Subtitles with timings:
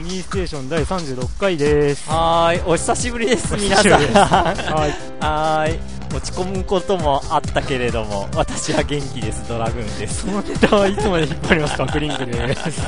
[0.00, 2.08] はい、ファミリーステーション第36回です。
[2.08, 3.92] はーい、お久しぶりです、皆さん。
[3.92, 5.78] ははい、
[6.14, 10.22] 落ち込むこともあったけれども、私は元気です、ドラグーンです。
[10.22, 12.80] そのネタはいつまで引っ張りますか、クリンクです。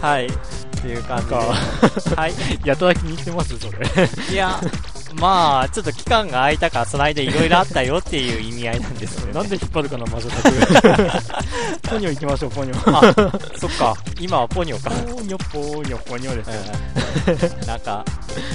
[0.00, 0.30] はい、っ
[0.82, 1.34] ていう感じで。
[1.36, 2.32] はい、
[2.66, 4.32] やたら気に入ってます、それ。
[4.32, 4.60] いや、
[5.20, 9.32] まあ、ちょっと期間が空いたから、その間いろいろあったよっていう意味合いなんですよね。
[9.38, 10.50] なんで引っ張るかな、魔女宅。
[11.88, 12.96] ポニョ行きましょう、ポニョ。
[12.96, 14.90] あ、そっか、今はポニョか。
[14.90, 16.54] ポニョ、ポニョ、ポニョですよ。
[16.72, 18.04] うん なんか、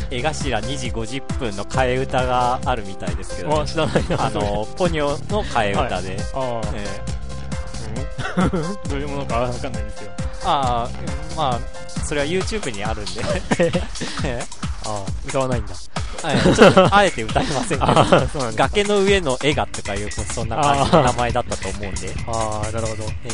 [0.10, 4.26] 江頭2時50分の替え歌があるみたいですけど、あ、知らないな。
[4.26, 7.02] あの、ポニョの替え歌で、ああ、え
[8.38, 10.12] うんどういうものかわかんないんですよ。
[10.44, 11.60] ああ、まあ、
[12.06, 13.12] それは YouTube にあるんで、
[14.24, 14.44] え
[14.86, 15.74] ああ、歌わないんだ。
[16.22, 16.56] はい。
[16.56, 18.64] ちょっとあえて歌いませんけど、ああ、そうなんだ。
[18.68, 23.04] 崖の上の絵がとかいう、そんな感じの名前だったと思うんで、ああ、なるほど。
[23.04, 23.30] え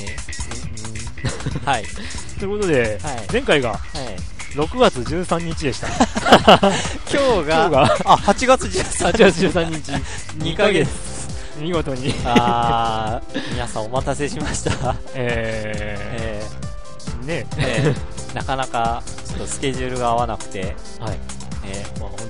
[1.65, 1.69] え。
[1.69, 1.83] はい、
[2.39, 3.27] ということで、はい。
[3.31, 3.79] 前回がはい。
[4.55, 5.87] 6月13日でした。
[7.11, 9.91] 今日が、今日があ、8月13 8月13日、
[10.43, 10.89] 2ヶ月。
[11.59, 14.95] 見事に、あー、皆さんお待たせしました。
[15.13, 17.45] ええー、ね。
[17.51, 18.35] ーえー。
[18.35, 21.38] なかなか、ちょっとスケジュールが合わなくて、はい。
[21.65, 22.25] えまあ本当、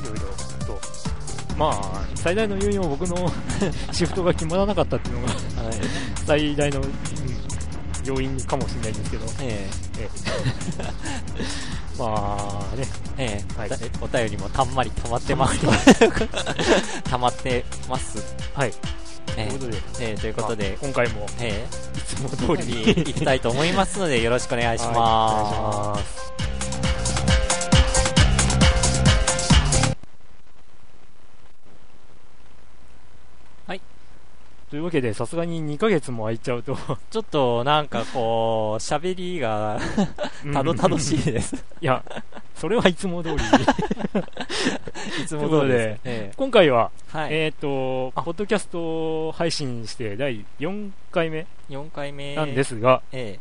[0.00, 0.80] いろいろと。
[1.56, 3.32] まあ、最大の要因は僕の
[3.92, 5.74] シフトが決まらなかったっていうのがーはい。
[6.26, 6.92] 最大の、うん
[8.06, 10.02] 要因かもしれないんですけど、ええ。
[10.04, 10.08] え
[11.98, 12.36] ま
[12.72, 12.86] あね、ー
[13.18, 13.44] え。
[13.48, 13.68] ーはい。
[13.68, 15.60] だお便りもたんまり溜まってます。
[17.02, 18.18] 溜まってます。
[18.54, 18.72] はい。
[19.36, 20.68] えーということで、えーということで。
[20.70, 21.26] まあ、今回も。
[21.40, 21.66] え
[21.96, 22.74] いつもー、通り。
[22.76, 26.55] に行きたいと思いますので、よろしくお願いしはいまお願いします。
[34.70, 36.82] というわけで、さすがに2ヶ月も空いちゃうと、す。
[37.10, 39.78] ちょっとなんかこう、喋りが
[40.52, 41.64] たどたどしいです。
[41.80, 42.02] いや、
[42.56, 43.36] それはいつも通り。
[45.22, 46.00] いつも通りです。
[46.04, 47.34] え今回は、ーはい。
[47.34, 53.38] えっ、と、あポッドキャスト配信して第4回目4回目なんですが、え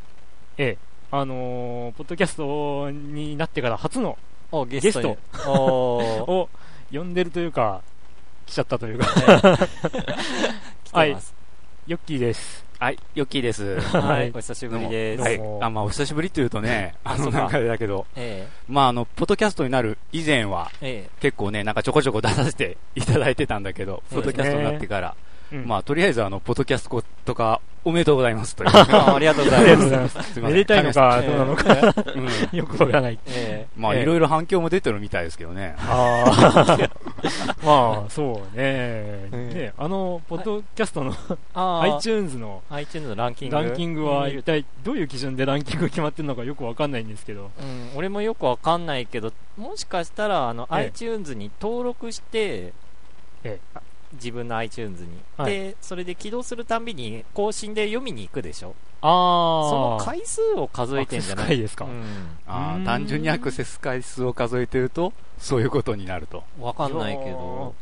[0.58, 0.78] ええ
[1.12, 4.18] あのーポッドキャストになってから初の
[4.68, 5.18] ゲスト
[5.50, 6.50] を
[6.91, 7.81] 呼んでるというか、
[8.46, 9.08] 来ちゃったというか、
[10.95, 11.35] えー来てます。
[11.88, 12.66] ヨッキーです。
[12.79, 13.79] はい、ヨッキーです。
[13.79, 15.22] はい、お久しぶりです。
[15.22, 15.39] はい。
[15.61, 25.16] あ、まあ、お久しぶりというとね、あの、なんかだけど、えまあ、あの、ポッドキャストになる以前は、ええ結構ね、なんかちょこちょこ出させていただいてたんだけど、ポッドキャストになってから、
[25.51, 28.69] うんまあ、とりあえず、あの、ポッドキャストとか、おめでとうございますという。
[28.73, 30.09] え あありがとうございま。
[30.09, 30.19] すす。
[30.19, 31.66] ませんめでたいのか、えどうなのか、
[32.16, 32.57] えうん。
[32.57, 33.19] よくわからない。
[33.28, 35.75] えまあ、ええいろいろ反響も出てるみたいですけどね。
[35.78, 36.89] ああ、
[37.63, 38.57] まあ、そうね。
[38.57, 41.13] えね、あの、ポッドキャストの
[41.53, 43.55] iTunes の iTunes のランキング。
[43.55, 47.51] ランキングはうん一体どういう基準でランキング決まってるのかよくわかんないんですけど。
[47.61, 52.73] うん、俺もよくわかんないけど、もしかしたら、あの、ええ iTunes に登録して、
[53.44, 53.59] え
[54.13, 58.75] 自分の iTunes に、はいで、それで起動するたんびに更新で読みに行くでしょ？
[59.01, 59.07] あ
[59.69, 61.47] そのあ、回数を数えてんじゃない？
[61.47, 61.85] 回ですか。
[61.85, 61.88] う
[62.47, 66.43] ああ、うん単純にアクセス回数を数えてると、そういうことになると。
[66.59, 66.61] ん。
[66.63, 67.75] わかんないけど。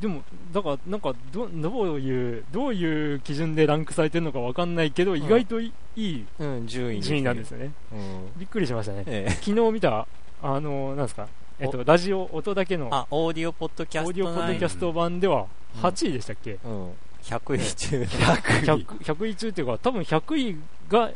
[0.00, 7.72] でも、だから、なんかど、どういう、どういう基準でランクされてるのかわかんないけど、意外といいうん、順位順位なんですよね。
[7.92, 8.32] うん。
[8.36, 9.04] びっくりしましたね。
[9.06, 9.30] ええ。
[9.42, 10.06] 昨日見た、
[10.42, 11.28] あの、なんですか、
[11.60, 15.46] えっと、ラジオ、音だけの、あ、オーディオポッドキャストオーディオポッドキャスト版では
[15.82, 16.90] 8位でしたっけ、うん。
[17.22, 18.02] 100位中。
[18.02, 20.56] 100, 100位中っていうか、多分100位
[20.88, 21.12] が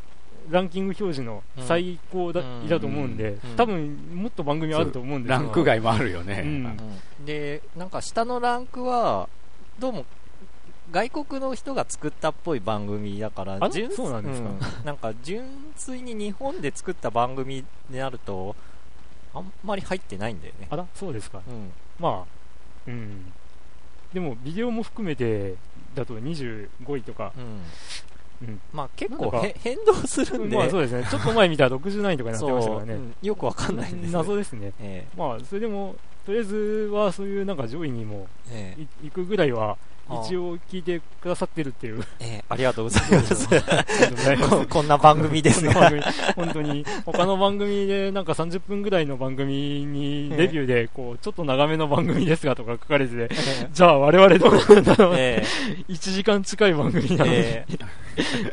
[0.51, 3.57] ランキング表示の最高だ,、うんだと思うんで、うん。
[3.57, 5.29] 多分もっと番組あると思うんで。
[5.29, 6.43] すランク外もあるよね。
[6.45, 6.49] うん。
[7.19, 7.25] うん。
[7.27, 9.29] で、なんか下のランクは、
[9.81, 10.07] どうも、
[10.93, 14.49] 外国の人が作ったっぽい番組だから、あ純そうなんですか？
[14.49, 14.87] うん。
[14.87, 15.45] なんか純
[15.77, 18.57] 粋に日本で作った番組になると、
[19.35, 20.69] あんまり入ってないんだよね。
[20.71, 21.43] あら、そうですか。
[21.47, 21.73] うん。
[21.99, 22.39] まあ、
[22.87, 23.33] うん。
[24.13, 25.55] でも、ビデオも含めて、
[25.95, 27.63] だと25位とか、うん。
[28.41, 32.95] うんまあ結構 変動するんで、まあそうですね、ちょっと前見たら67位とかになってましたからね。
[32.95, 34.73] うんよくわかんないんですよ謎ですね。
[34.79, 36.57] えまあ、それでも、とりあえず
[36.93, 38.29] はそういうなんか上位にも
[39.03, 39.77] 行くぐらいは、
[40.11, 42.03] 一応聞いてくださってるっていう。
[42.21, 43.49] ええありがとうございます。
[44.49, 45.91] ここんな番組ですが。
[46.35, 53.35] 本当に、他の番組でなんか30分ぐらいの番組にレビューで、こう、ちょっと長めの番組ですがとか書かれてて、
[53.73, 55.45] じゃあ我々どうなんだろう、え。
[55.89, 57.77] 1時間近い番組なのに、ええ。
[57.77, 57.83] ね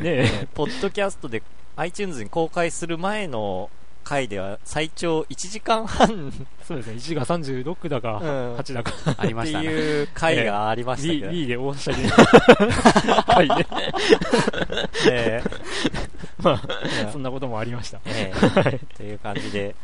[0.04, 1.42] ええ、ポッドキャストで
[1.78, 3.70] iTunes に公開する前の
[4.06, 6.32] 回では最長1時間半
[6.64, 9.66] そうですね、1時間36だか、うん8だか、ってありましたね。
[9.66, 12.04] いう回がありましたけど、B で大はしゃぎ。
[12.08, 13.68] はいね。
[15.10, 15.50] ええ
[16.42, 18.00] まあ、そんなこともありました。
[18.06, 18.32] え
[18.66, 19.76] えという感じで、え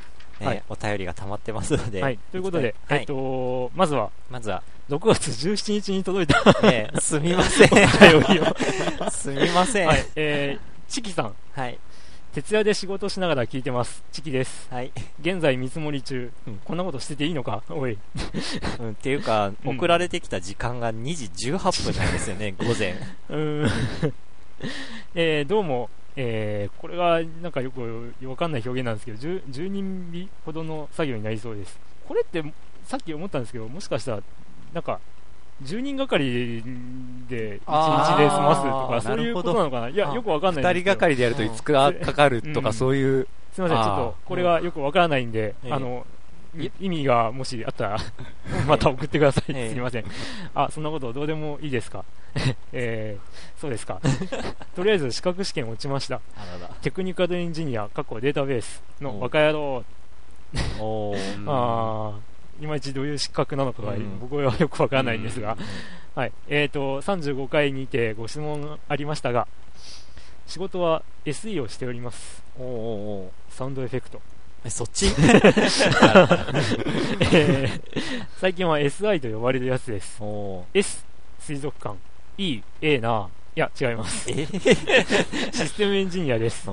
[0.41, 2.19] えはいお便りが溜まってますので、はい。
[2.31, 7.69] ということで、はいえっと、まずは、まずは、6月17日に届いたええすみません。
[7.71, 9.09] お便りを。
[9.11, 9.87] すみません。
[9.87, 10.05] はい。
[10.15, 11.35] えー、チキさん。
[11.53, 11.77] はい。
[12.33, 14.05] 徹夜で仕事しながら聞いてます。
[14.13, 14.69] チキです。
[14.71, 14.93] はい。
[15.19, 16.31] 現在見積もり中。
[16.47, 17.61] うんこんなことしてていいのか？
[17.69, 17.97] おい。
[18.79, 22.93] うん、っていうか、うん送られてきた時間が2時18分なんですよね、 午前。
[23.27, 23.69] うーん。
[25.13, 31.77] えー、どうも、えー、これがなんかよくわかんない表現なんですけど、10, 10人日ほどの作業になりそうです。
[32.07, 32.41] これって、
[32.85, 34.23] さっき思ったんですけど、もしかしたら、
[34.71, 35.01] なんか、
[35.63, 36.63] 10人がかり
[37.29, 39.89] で1日で済ますとか、そういうことなのかな？
[39.89, 40.79] いや、あよくわかんないんですけど。
[40.79, 46.05] 二人がかりでやるといつか かかるとうんかそういう、すみません、ちょっと、これがよくわからないんで、ええあの、
[46.57, 47.97] い意味がもしあったら、
[48.67, 49.43] また送ってください。
[49.49, 50.05] ええすみません。
[50.55, 52.03] あ、そんなことどうでもいいですか？
[52.73, 53.99] えー、そうですか。
[54.75, 56.19] とりあえず資格試験落ちました。
[56.81, 59.83] テクニカルエンジニア、過去データベースのおバカ野郎。
[60.79, 61.37] おー。
[61.37, 62.30] うんあー、
[62.61, 65.65] いまいちどういう資格なのかが、うん僕はよくわからないんですが、うん
[66.21, 66.31] はい。
[66.49, 69.47] えーと、35回にてご質問ありましたが、
[70.45, 72.43] 仕事は SE をしております。
[72.59, 74.21] おーおーサウンドエフェクト。
[74.65, 75.07] え、そっち？
[77.31, 77.81] えー
[78.39, 80.21] 最近は SI と呼ばれるやつです。
[80.73, 81.05] S、
[81.39, 81.95] 水族館。
[82.37, 83.29] E、A な。
[83.55, 84.29] いや、違います。
[84.31, 84.45] え？
[85.51, 86.67] システムエンジニアです。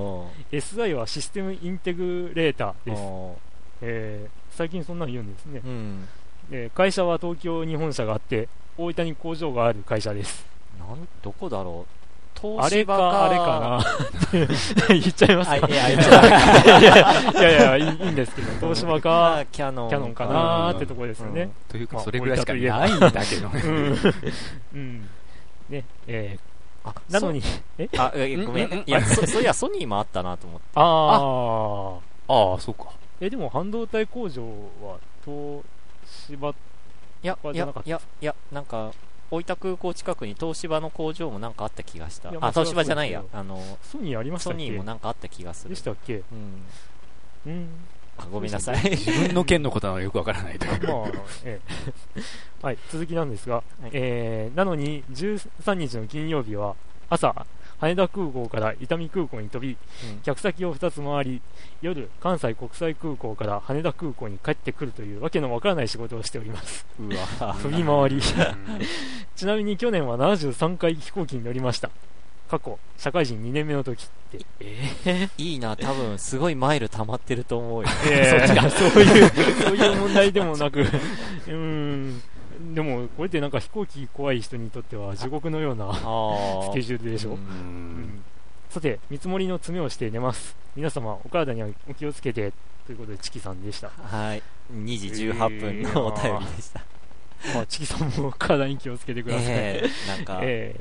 [0.52, 3.00] SI はシステムインテグレーターです。
[3.00, 3.36] お
[3.82, 5.66] えー最近そんなの言うんですねー。
[5.68, 6.08] うん。
[6.50, 10.44] えー会社は東京に本社があって、大分に工場がある会社です。
[10.80, 15.66] なん、どこだろう東あれ芝か、あれかなって 言っちゃいますか？
[15.66, 17.00] あいや、いや、いやいや
[17.30, 19.88] いやいやいいいいんですけど、東芝か、キャノン。
[19.90, 21.50] キャノンかなーってとこですよね。
[21.68, 23.62] というかまあそれぐらいしかないんだけどね。
[23.64, 23.98] うん。
[24.74, 25.08] うん。
[25.68, 26.36] ね、え
[26.84, 27.42] あ、ーなのに、
[27.78, 27.88] え？
[27.94, 28.02] そ。
[28.02, 28.82] あ、えごめうんうんん。
[28.86, 30.66] いや、そ、そういや、ソニーもあったなと思って。
[30.74, 32.52] ああ。
[32.52, 32.97] ああ、そうか。
[33.20, 34.42] え、でも半導体工場
[34.82, 35.64] は東
[36.28, 36.54] 芝、い
[37.22, 37.90] やいじゃなかっ、た？
[37.90, 38.92] やいや、いや、なんか、
[39.30, 42.30] 大分空港近くに東芝の工場もなんかあった気がした。
[42.30, 44.58] ああ、東芝じゃないやあの、ソニーありましたっけ？
[44.58, 45.82] ソニーもなんかあった気がするでし。
[45.82, 46.22] たっけ？
[47.44, 47.52] うん。
[47.52, 47.68] うん。
[48.16, 48.90] あごめんなさい。
[48.90, 50.88] 自分の件のことはよくわからないという。
[50.88, 51.08] まあ、
[51.44, 51.60] え
[52.16, 52.20] え。
[52.62, 56.74] はい、続きなんですが、はいえー、なのに13日の金曜日は
[57.10, 57.46] 朝、
[57.80, 61.42] 羽田空港から伊丹空港に飛び、うん客先を2つ回り、
[61.80, 66.86] 夜、関西国際空港から羽田空港に帰ってくるというわけのわからない仕事をしております。
[67.00, 67.08] う
[67.40, 68.16] わ飛び回り。
[68.16, 68.20] うん
[69.36, 71.90] ちなみに去年は73回飛行機に乗りました。
[72.50, 74.44] 過去、社会人2年目の時って。
[75.04, 77.88] えいいな、多分、すごいマイル溜まってると思うよ。
[78.10, 79.28] えー、そういう、
[79.62, 82.22] そういう問題でもなく、 うーん。
[82.74, 85.92] でも、これってなんか飛行機怖い人にとっては地獄のようなあ
[86.70, 87.30] スケジュールでしょ？
[87.30, 88.24] ううんん
[88.70, 90.54] さて、見積もりの詰めをして寝ます。
[90.76, 92.52] 皆様、お体にはお気をつけて、
[92.86, 93.88] ということで、チキさんでした。
[93.88, 94.42] はい。
[94.72, 96.84] 2時18分のお便りでした。
[97.54, 99.44] まあ、チキさんも体に気をつけてください。
[99.48, 100.78] ええなんか、え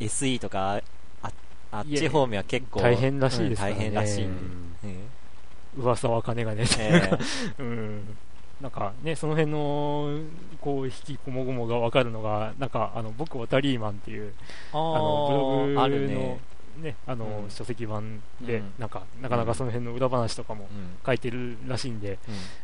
[0.00, 0.82] SE とか、
[1.22, 1.30] あ
[1.72, 4.24] あっち方面は結構、大変らしいですねうん大変らしい。
[4.24, 6.64] うんええ噂は金がね。
[6.78, 7.18] ええ
[7.62, 8.16] うん。
[8.60, 10.18] なんかね、その辺の、
[10.60, 14.32] こう、引きこもごもがわかるのが、なんか、あの、僕、オタリーマンっていう、
[14.72, 16.40] ああの、ブログの、あるね。
[16.78, 22.18] ね、あの、うん書籍版で、うんなんか、なかなかその辺の裏話とかもうん書いてるらしいんで、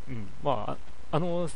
[0.08, 0.76] うんうん、まあ、あ
[1.12, 1.48] あの、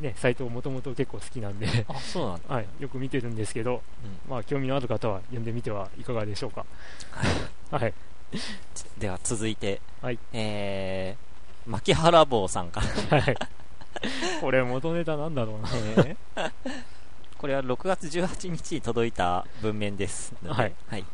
[0.00, 2.54] ね、サイトもともと結構好きなんで、あ、そうなんだ。
[2.54, 3.82] はい、よく見てるんですけど、
[4.28, 6.66] まあ、興味のある方は読んでみてはいかがでしょうか。
[7.70, 7.94] はい。
[8.98, 11.23] では続いて、はいえー、
[11.66, 13.20] 牧原坊さんから。
[13.20, 13.36] はい。
[14.40, 15.68] これ元ネタなんだろうな。
[17.38, 20.72] これは6月18日に届いた文面ですので。
[20.88, 21.04] はい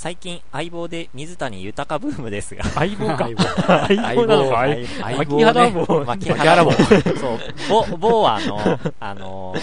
[0.00, 3.28] 最近、相棒で水谷豊ブームですが、相棒か。
[3.86, 6.04] 相相棒なのか相相棒牧原棒。
[6.06, 9.54] 牧原棒そう、はあの、あの、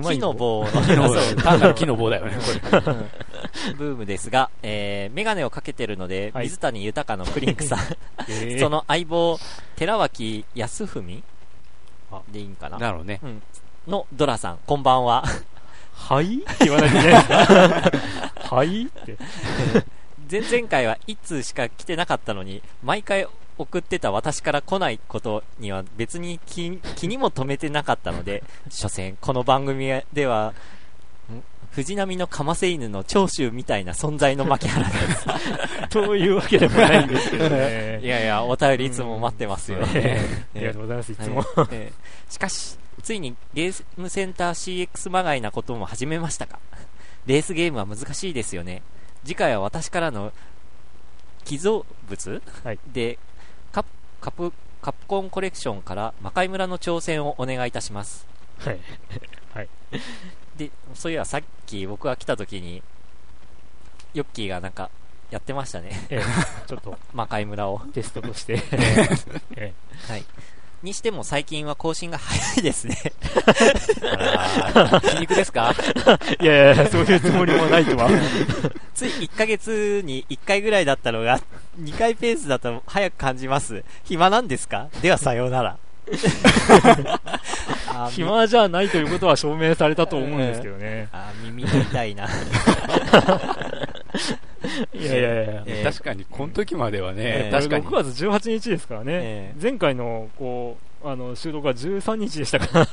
[0.00, 0.70] 木の棒の、
[1.42, 2.32] 単なる木の棒だよね、
[2.70, 2.92] これ。
[2.92, 3.10] うん
[3.76, 7.78] ブームですが、えー、メガネをかけてるので、はい水谷豊のプリンクさん、
[8.28, 9.38] えー その相棒、
[9.76, 11.22] 寺脇康文
[12.10, 12.78] あでいいんかな？
[12.78, 13.20] だろうね。
[13.22, 13.42] うん。
[13.86, 15.24] のドラさん、こんばんは。
[15.94, 16.42] はい？
[16.42, 17.12] って言わないとね。
[18.50, 18.84] はい？
[18.84, 19.16] って。
[20.30, 23.26] 前々回は1通しか来てなかったのに、毎回
[23.58, 30.52] 送ってた私から来ないことには別に気気にも留めてなかったので、 所詮この番組では、
[31.32, 35.26] ん藤波のかませ犬の長州みたいな存在の牧原です。
[35.90, 38.00] というわけでもないんですけどね。
[38.04, 39.78] いやいや、お便りいつも待ってますよ。
[39.94, 41.44] えーありがとうございます、いつも。
[42.30, 46.58] しかし、ついにゲームセンター CX まがいなことも始めましたか？
[47.26, 48.82] レースゲームは難しいですよね。
[49.24, 50.32] 次回は私からの
[51.44, 53.18] 寄贈物、はいで
[54.26, 54.52] カプ
[54.82, 58.26] カプコンコレクションから魔界村の挑戦をお願いいたします。
[58.58, 58.80] はい。
[60.58, 62.82] でそういえばさっき僕が来た時に
[64.14, 64.90] ヨッキーがなんか
[65.30, 66.06] やってましたね。
[66.10, 66.22] ええ、
[66.66, 66.98] ちょっと。
[67.14, 67.78] 魔界村を。
[67.94, 68.60] テストとして。
[69.54, 69.72] え。
[70.08, 70.24] はい
[70.82, 72.96] にしても最近は更新が早いですね。
[75.02, 75.74] 皮肉ですか？
[76.40, 78.08] えいやいや、そういうつもりもないとは。
[78.94, 81.40] つい1ヶ月に1回ぐらいだったのが
[81.80, 83.84] 2回ペースだと早く感じます。
[84.04, 84.88] 暇なんですか？
[85.02, 85.76] ではさようなら。
[88.10, 91.08] 暇じゃないということは証明されたと思うんですけどね。
[91.12, 92.28] あー耳が痛いな
[94.94, 95.62] いやいやいや。
[95.66, 98.04] えー確かに、この時まではねえ、ー確かに6。
[98.12, 99.12] 月18日ですからね。
[99.12, 102.86] ええ前回の、こう、あの、収録が13日でしたから、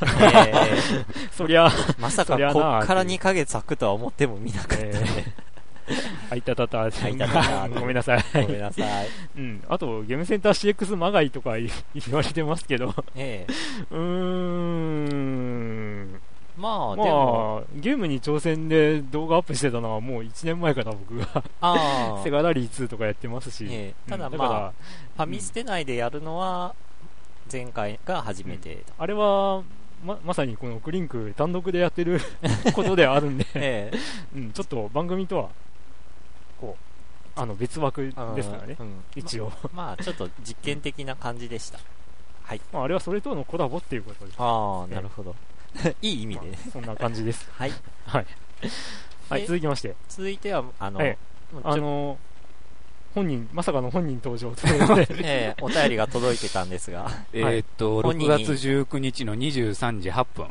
[0.45, 5.33] えー そりゃ、まさかこっから2ヶ月空くとは思ってもみなかったえね。
[6.31, 8.23] あいたたた、あいたたたごめんなさい。
[8.33, 9.07] ごめんなさい。
[9.37, 9.61] うん。
[9.67, 13.53] あと、ゲームセンター CX まがいとか言言われてますけど、ええ
[13.91, 16.21] うーん。
[16.57, 21.43] まあ、でも、まあ、ゲームに挑戦で動画アップしてたのはもう1年前かな、僕が。
[21.61, 23.65] ああ セ、ガラリー2とかやってますし。
[23.69, 24.73] ええただうんまあから
[25.17, 26.75] ファミステ内でやるのは、
[27.51, 28.83] 前回が初めて。
[28.97, 29.63] あれは、
[30.05, 32.19] ま、まさにこのクリンク単独でやってる
[32.73, 33.97] ことではあるんで、ええ
[34.35, 35.49] うん、ちょっと番組とは、
[36.59, 38.01] こう、あの、別枠
[38.35, 39.51] ですからねう、ん一応。
[39.73, 41.79] まあ、ちょっと実験的な感じでした。
[42.71, 44.35] まあ、あれはそれとのコラボっていうことです。
[44.37, 45.35] ああ、なるほど。
[46.01, 46.57] いい意味でね。
[46.71, 47.49] そんな感じです。
[47.53, 47.73] はい。
[48.05, 48.25] はい。
[49.29, 51.17] はい、で続きまして、続いては、あの、え
[51.51, 52.17] もうちょあの、
[53.13, 60.47] 本人、まさかの本人登場ということで、 ええお便りが届いてたんですが、 えーっと、6本人に月19日の23時8分。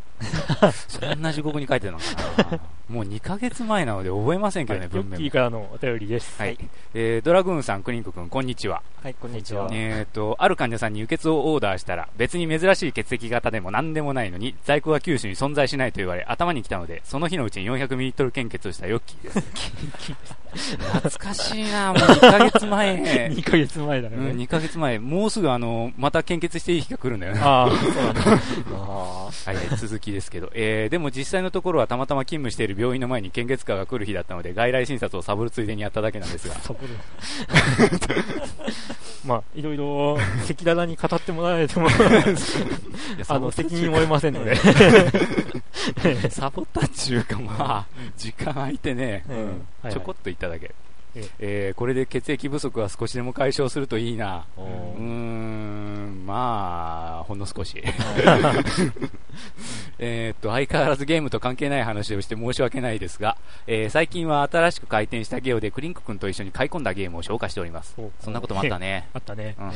[0.88, 2.05] そんな時刻に書いてるのか
[2.50, 2.61] な
[2.92, 6.38] もう2ヶ月前なので覚えませんけどね、はいヨッからのお便りです。
[6.38, 6.58] はい。
[6.92, 8.82] えードラグーンさん、クリンク君、こんにちは。
[9.02, 9.68] はい、こんにちは。
[9.72, 19.42] えーっと、ある患者さんに輸血をオーダーしたら、別に珍しい血液型でも何でもないのに、在庫が九州に存在しないと言われ、頭に来たので、その日のうちに 400ml 献血をしたヨッキーです。
[20.52, 22.94] 懐かしいなもう2ヶ月前。
[23.32, 24.44] 2ヶ月前だようん、ね。
[24.44, 24.99] 2ヶ月前。
[24.99, 27.40] もうすぐあの、また献血していい日が来るんだよね。
[27.42, 28.20] ああ、 そうなんだ。
[28.75, 30.50] あはいはい、続きですけど。
[30.54, 36.57] えー、でも実際のところはたまたま勤務している病院の前に献血カーが来る日だったので、外来診察をサボるついでにやっただけなんですが。
[39.25, 41.87] まあ、いろいろ、赤裸々に語ってもらえても、
[43.29, 44.57] あの、責任を負えませんので。
[46.31, 47.87] サボったっちゅうか、まあ、
[48.17, 50.75] 時間空いてね、うんちょこっと言っただけ。
[51.14, 54.45] えええーこれで血液不足は少しでも解消するといいな。
[54.57, 57.83] うーーん、まあ、ほんの少し。
[59.99, 67.97] えーっと、相変わらずゲームと関係ない話をして申し訳ないですが、えー最近は新しく開店したゲオでクリンク君と一緒に買い込んだゲームを紹介しております。
[68.21, 69.09] そんなこともあったね。
[69.14, 69.57] あったね。
[69.59, 69.73] うん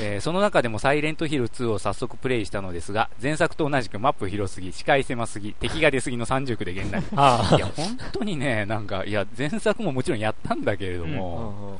[0.00, 7.02] えーその中でもサイレントヒル2を早速プレイしたのですが、前作と同じくマップ広すぎ、視界狭すぎ、敵が出すぎの30区で現代。
[7.16, 11.78] あいや、本当にね、なんか、いや、前作ももちろんやったんだけれども、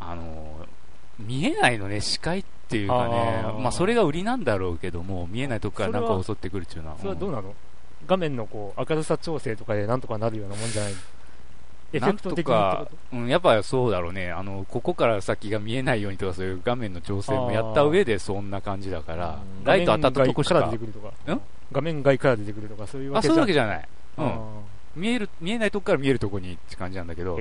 [0.00, 0.06] うん。
[0.06, 0.66] あのー
[1.18, 3.42] 見えないのね、視界っていうかね。
[3.44, 6.96] あー、まあ、それが売りなんだろうけども、見えないとこからなんか襲ってくるっていうのは。
[6.98, 7.54] それはどうななの？
[8.06, 10.92] 画面のこう、明るさ調整とかでなんとかなるようなもんじゃない
[11.92, 14.30] エフェクト的にか、うん、やっぱそうだろうね。
[14.30, 21.40] あの、ここから先が見えないようにとか、そういう画面の調整もやった上でそんな感じだからうん、ライト当たったとこしか画面外から出て、くるとかん？
[21.72, 23.88] 画面外から出てくるとか、そういうわあ、けじゃそういうわけじゃない。
[24.18, 24.26] うん。
[24.26, 24.38] あ
[24.96, 27.38] 見える、見えないとこから見えるとこにって感じなんだけど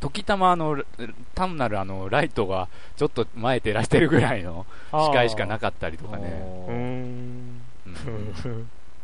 [0.00, 0.82] 時たまあの、
[1.34, 6.42] 単なるあの、ライトがちょっと前照らしてるぐらいのー視界しかなくかったりとかね。
[6.68, 7.60] うーん。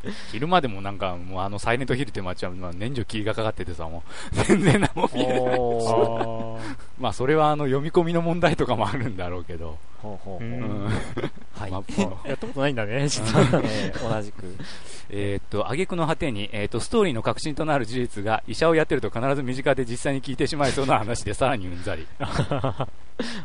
[0.05, 5.41] う ん昼間でもなんか、もうあのサイレントヒルって街は、まあ、年中霧がかかっててさ、もう、 全然何も見えない。
[7.01, 9.79] まあ、それはあの、読み込みの問題とかもあるんだろうけど。
[10.07, 10.89] ほうほうほうううんん。
[11.59, 11.71] はい。
[11.71, 13.41] まあ ーやったことないんだね、実は。
[13.65, 14.55] えー同じく。
[15.09, 22.07] えーっと、挙句の果てに、えーっと、ストーリーの核心となる事実が、医者をやってると必ず身近で実際に聞いてしまいそうな話で、さらにうんざり。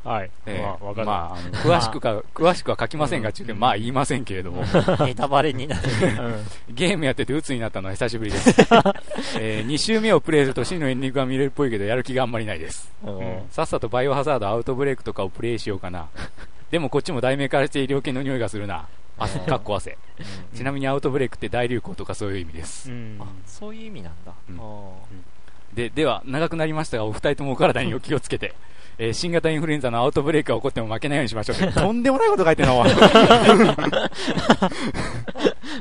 [0.04, 0.32] はい。
[0.48, 1.08] えーまあ、わかる。
[1.08, 4.64] まあ、詳しくか、 詳しくは書きませんが、ちゅうて、まあ言いませんけれども、
[5.06, 5.82] ネタバレになる。
[6.20, 8.50] うんゲームやってて鬱になったのは久しぶりです。
[9.40, 12.92] え2周目をプレイすると真のエンディングが見れるっぽいけど、やる気があんまりないです。
[13.04, 16.08] うんさっさとバイオハザードアウトブレイクとかをプレイしようかな。
[16.72, 18.88] でもこっちも題名からして医療系の匂いがするな。
[19.18, 19.98] 汗、かっこ汗。
[20.56, 22.90] ちなみにアウトブレイクって大流行とかそういう意味です。
[22.90, 24.34] うんあ、そういう意味なんだ。
[24.50, 24.94] うんあ
[25.74, 28.54] で、では、長くなりましたが、お二人ともお体にお気をつけて、
[28.98, 31.58] えー新型インフルエンザのアウトブレイクが起こっても負けないようにしましょう。
[31.72, 32.74] とんでもないこと書いてるな、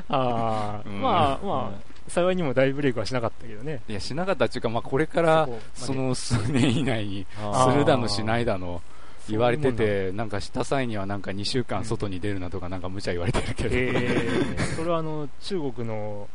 [0.09, 3.81] ああ、うんまあまあ、幸いにも大ブレイクはしなかったけどね。
[3.87, 8.81] いや、しなかったっていうか、まあ、これから、その数年以内に、するだのしないだの、
[9.31, 16.27] 言われてて、なんかした際にはなんか2週間外に出るなとかなんか無茶言われてるけど、えー、それはあの、中国の、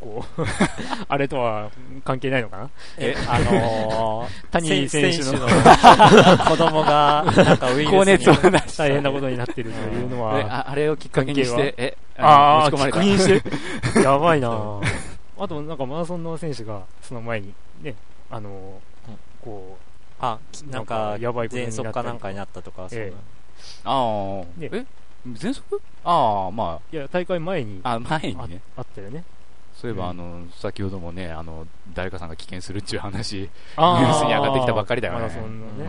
[0.00, 0.42] こう、
[1.08, 1.70] あれとは
[2.04, 2.70] 関係ないのかな？
[2.98, 5.38] え、あのー、 谷選手の
[6.48, 7.92] 子供が、なんかウイルスに。
[7.98, 12.98] 高熱を出し大変なことになってるというのえは、ああれをきっかけにして、え、ああ、の持ち込まれた。
[12.98, 14.02] 確認して？
[14.02, 14.48] やばいな。
[15.38, 17.94] あと、なんかマラソンの選手が、その前に、ね、
[18.30, 18.50] あの
[19.08, 19.76] うんこ
[20.22, 20.38] あ、
[20.70, 23.04] なんかやばいことになったり喘息かなんかになったとか、そうな。
[23.06, 23.12] え
[23.84, 24.70] ああ、ね。
[24.72, 24.86] え
[25.28, 25.82] 喘息？
[26.04, 28.60] ああ、まう、いや、大会前にあ、あ、前にあね。
[28.76, 29.24] あったよね。
[29.74, 35.28] そういえば、あの、先ほどもね、あの、誰かさんが棄権するっていう話、あニュースに上がってきたばっかりだよね。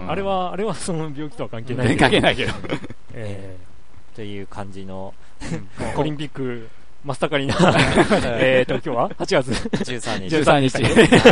[0.08, 2.54] あれは、あれはその病気とは関係ない関係ないけど。
[3.13, 3.58] え
[4.16, 6.70] という感じの、ー オリンピック
[7.04, 7.56] 真っ盛りな、
[8.40, 9.52] えっと、今日は ?8 月。
[9.52, 10.36] 13日。
[10.38, 10.78] 13日。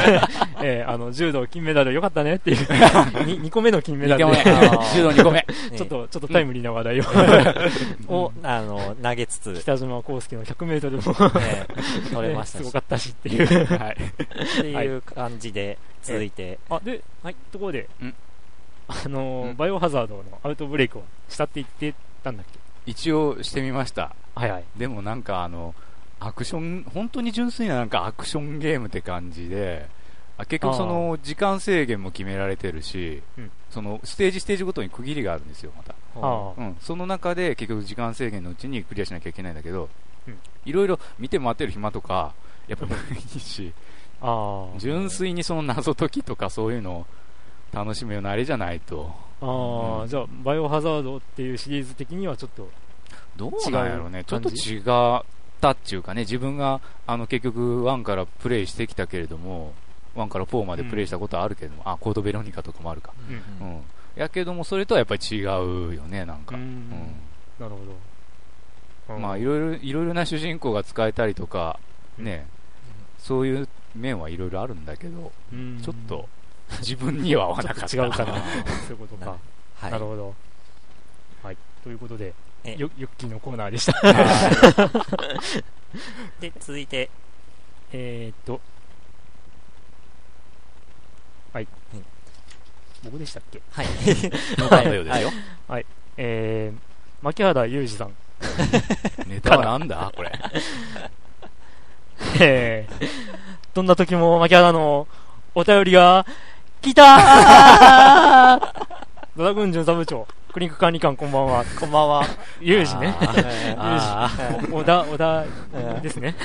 [0.63, 4.25] えーあの、柔道金メダルよかったねっていう、 2個目の金メダル。
[4.25, 4.55] 2で個目。
[4.55, 5.37] あー柔道2個目。
[5.39, 5.45] ね
[5.77, 7.03] ちょっと、ちょっとタイムリーな話題を、
[8.09, 11.65] を、あの、投げつつ、北島康介の100メートルも、ね。
[12.13, 13.65] 取れましたすごか、ったしっていう。
[13.65, 13.97] はい。
[14.59, 18.13] っていう感じで、続いて、あ、で、はい、ところでうん、
[18.87, 22.60] あのバイオハザードのアウトブレイクをしたって言ってたんだっけ？
[22.85, 24.15] 一応してみました。
[24.35, 24.63] はいはい。
[24.77, 25.75] でもなんかあの、
[26.19, 29.87] アクション、本当に純粋ななんかアクションゲームって感じで、
[30.37, 35.95] あ結局その時間制限も決められてるし、うんそのステージステージごとに区切りがあるんですよ、また。
[36.15, 39.87] あうん、その中で結局時間制限のうちにクリアしなきゃいけないんだけど
[40.27, 42.33] うん、いろいろ見て回ってる暇とか、
[42.67, 43.73] やっぱないし。
[44.77, 47.05] 純粋にその謎解きとかそういうのを
[47.73, 50.07] 楽しむようなあれじゃないと、ああ、うん。
[50.07, 52.69] じゃあ、バイオハザードっていうシリーズ的にはちょっと、
[53.35, 54.83] どうなんやろうね、ちょっと違っ
[55.59, 59.73] たっていうかね、自分があの結局1からプレイしてきたけれども、
[60.15, 63.13] 1から4までプレイしたことはあるけれども、あ、コードベロニカとかもあるか。
[63.59, 63.67] うん。
[63.67, 63.81] うん。
[64.15, 66.55] やけども、それとはやっぱり違うよね、なんか。
[66.55, 66.61] うん。
[66.61, 67.15] うん。
[67.59, 68.11] なるほど。
[69.19, 71.79] まあ、いろいろ、いろいろな主人公が使えたりとか、
[72.17, 72.47] ね、
[73.17, 75.79] そういう面はいろいろあるんだけど、うん。
[75.81, 76.27] ちょっと、
[76.79, 77.89] 自分には合わなかった。
[77.89, 78.33] と違うかな。
[78.87, 79.35] そういうことか。
[79.79, 79.91] はい。
[79.91, 80.33] なるほど。
[81.43, 81.57] はい。
[81.83, 83.93] ということで、えよ、ヨッキーのコーナーでした。
[86.39, 87.09] で、続いて、
[87.91, 88.61] えーっと、
[91.53, 92.05] はいうん。
[93.03, 93.61] 僕でしたっけ？
[93.71, 93.85] はい。
[93.85, 95.31] よかったようですよ。
[96.17, 96.79] えー、
[97.25, 98.15] 牧原裕二さん。
[99.27, 100.11] ネタはなんだ？
[100.15, 100.31] これ。
[102.39, 103.09] えー、
[103.73, 105.07] どんな時も牧原の
[105.55, 106.25] お便りが
[106.81, 107.03] 来た。
[107.03, 108.59] ー
[109.37, 111.63] ドラグーン巡査部長、クリンク管理官こんばんは。
[111.79, 112.25] こんばんは。
[112.59, 113.15] 裕二ね。
[113.77, 115.45] あー お小田、小田
[116.01, 116.35] ですね。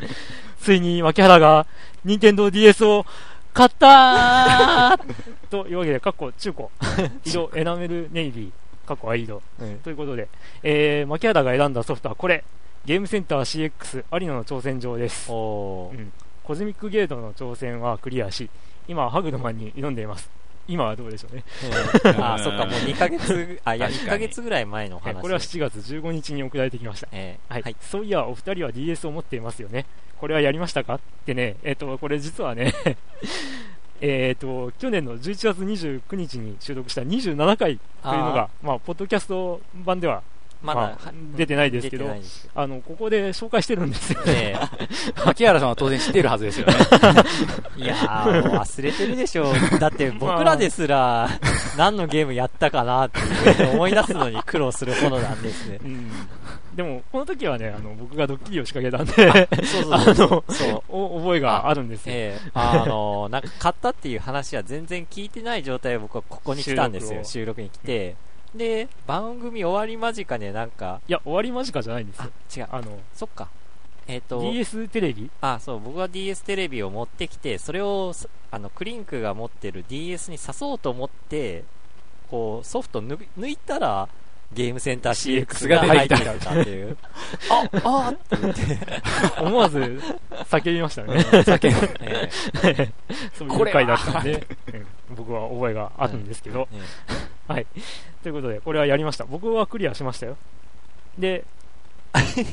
[0.60, 1.66] ついに牧原が、
[2.04, 3.06] 任天堂 DS を
[3.54, 4.98] 買った。
[4.98, 4.98] ー
[5.48, 6.68] というわけで、かっこ中古、
[7.24, 9.40] 色エナメルネイビー、かっこアイド。
[9.58, 10.28] うんということで、
[10.62, 12.44] えー、牧原が選んだソフトはこれ、
[12.84, 15.32] ゲームセンター CX 有野の挑戦状です。
[15.32, 15.34] う
[15.94, 16.12] ん。
[16.44, 18.50] コズミックゲートの挑戦はクリアし、
[18.88, 20.30] 今はハグドマンに挑んでいます。
[20.66, 21.44] 今はどうでしょうね。
[22.18, 25.20] あー、そっか、もう2ヶ月、あ、いや、 確かに1ヶ月ぐらい前のえ話。
[25.22, 27.08] これは7月15日に送られてきました。
[27.12, 27.76] えーはい、はい。
[27.80, 29.86] そういや、お二人は DS を持っていますよね。
[30.18, 32.74] これはやりましたかってね、えっ、と、これ実はね、
[34.00, 40.22] えっと、去年の11月29日に収録した27回というのが、まあ、ポッドキャスト版では、
[40.62, 42.06] まだ、まあ出てないですけど
[42.54, 44.20] あの、ここで紹介してるんですよ。
[44.26, 44.56] え
[45.24, 46.74] 牧 原さんは当然知ってるはずですよね。
[47.78, 49.54] え いやー、もう忘れてるでしょう。
[49.78, 51.28] だって僕らですら、
[51.76, 55.86] 何のゲームやったかなって思い出すのに苦労するほどなんですねう。
[55.86, 56.10] ん。
[56.74, 60.14] でも、この時はね、あの、僕がドッキリを仕掛けたんで、そうそうあそう。
[60.30, 62.14] の、そうお覚えがあるんですよ。
[62.16, 67.22] ええあのなんか買ったっていう話は全然聞いてない状態で僕はここに来たんですよ。
[67.24, 68.16] 収録に来て。
[68.54, 72.68] で、番組終わり間近でなんか、いや、終わり間近じゃないんですあよ。、違う。
[72.70, 73.48] あの、そっか。
[74.06, 75.30] えっ、と、DS テレビ？
[75.40, 81.64] あ、そう、僕は DS テレビを持ってきて、それを、すあの、クリンクが持ってる DS に挿そうと思って、
[82.30, 84.08] こう、ソフト抜抜いたら、
[84.52, 86.96] ゲームセンター CX が入ってたっていう。
[87.50, 88.62] あ、あって言って、
[89.40, 90.00] 思わず
[90.50, 91.14] 叫びましたね。
[91.18, 92.30] 叫え
[93.38, 97.66] そういう回だったんで、うん僕は覚えがあるんですけど、えはい。
[98.22, 99.24] ということで、これはやりました。
[99.24, 100.36] 僕はクリアしましたよ。
[101.18, 101.44] で、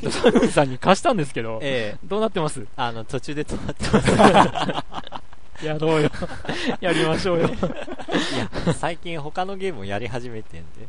[0.01, 2.65] ドサグンさんに貸したんですけど、 ええどうなってます？
[2.77, 4.81] あの、途中で止まってま
[5.61, 5.65] す。
[5.65, 6.09] やろうよ。
[6.79, 7.47] やりましょうよ。
[7.47, 7.51] い
[8.67, 10.87] や、最近他のゲームをやり始めてんで。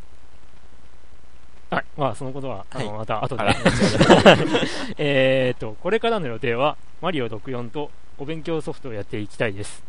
[1.70, 1.84] はい。
[1.96, 3.44] まあ、そのことは、あの、はいまた後で。
[4.98, 9.82] えーと、これからの予定は、マリオ64とお勉強ソフトをやっていきたいです。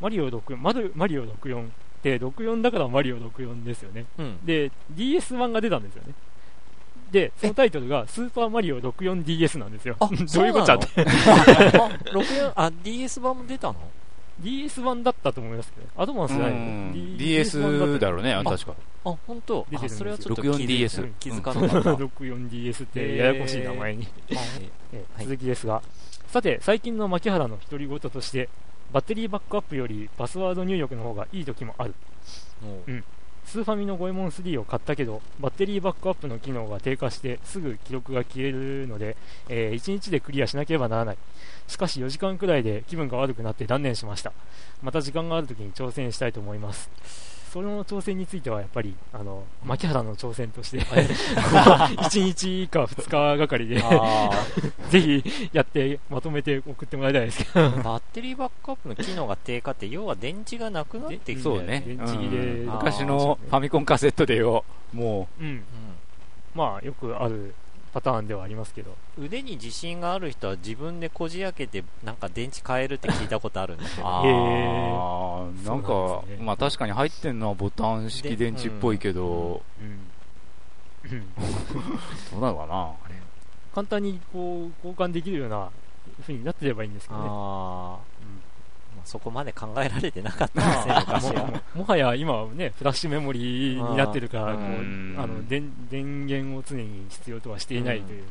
[0.00, 1.68] マリオ64、マルマリオ64っ
[2.02, 4.04] て、64だからマリオ64ですよね。
[4.18, 6.14] うんで、DS 版が出たんですよね。
[7.10, 9.96] で、そのタイトルが、スーパーマリオ 64DS なんですよ。
[10.00, 10.86] あ どういうこっちゃって。
[10.96, 11.04] あ
[12.12, 13.76] 64あ DS 版も出たの？
[14.42, 16.56] DS 版だったと思いますけど、アドバンスじゃないの？
[16.56, 17.16] うん。
[17.18, 18.74] DS 版だろうね、あ確か。
[19.04, 19.66] あ本当？
[19.88, 24.08] それはちょっと気づ 64DS 気づかなかった、 64DS ってややこしい名前に。
[25.18, 25.82] 続きですが、
[26.28, 28.48] さて、最近の牧原の独り言として、
[28.92, 31.94] バッテリーバックアップよりパスワード入力の方がいい時もある。
[32.62, 32.90] もう
[33.44, 39.16] スーファミのゴエモン3を買ったけど、バッテリーバックアップの機能が低下してすぐ記録が消えるので、
[39.48, 41.18] え1日でクリアしなければならない。
[41.66, 44.32] しかし4時間くらいで気分が悪くなって断念しました。
[44.82, 47.39] また時間がある時に挑戦したいと思います。
[47.52, 53.02] その挑戦についてはやっぱり、あの、牧原の挑戦として、 1日か2
[53.34, 54.30] 日がかりで、あ
[54.88, 61.82] ぜひやってまとめて送ってもらいたいですけど、ーバッテリーバックアップの機能が低下って要は電池がなくなってきてそうね。
[61.84, 62.70] 電池切れうん。
[62.70, 65.64] あー昔のファミコンカセットでよ、もうん、
[66.54, 67.54] まあよくある
[67.92, 74.08] パターンではありますけど、うん腕に自信がある人は自分でこじ開けてなんか電池変えるって聞いたことあるんだけう、ど。
[74.08, 75.66] あへー。
[75.66, 76.44] なんかですね。
[76.44, 80.10] まあ確かに入ってんのはボタン式電池っぽいけど、うん
[81.12, 81.34] うん。
[82.32, 82.92] どうなのかな
[83.74, 85.70] 簡単にこう交換できるような
[86.22, 87.26] 風になってればいいんですけどね。
[88.96, 91.46] まあそこまで考えられてなかったんですね昔は。
[91.74, 95.16] ももはや今はね、フラッシュメモリになってるから、あーこううん。
[95.18, 98.24] あの電電源を常に必要とはしていないという、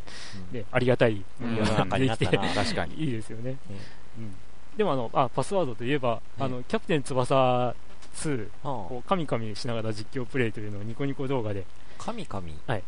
[0.51, 0.59] うん。
[0.59, 1.55] ね、ありがたいうん。
[1.55, 2.95] 世の中になったな 確かに。
[2.95, 3.57] いいですよね。
[3.69, 3.73] え
[4.19, 4.35] うん。
[4.77, 7.75] でもあのあ、パスワードといえば、えあのキャプテン翼
[8.15, 11.65] 2、あこうカミカミしながら実況プレイというのをニコニコ動画で、
[11.97, 12.47] 神々？
[12.67, 12.79] はい。
[12.79, 12.83] っ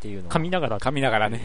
[0.00, 0.34] ていうのは？
[0.34, 1.40] 噛みながら、噛みながらね。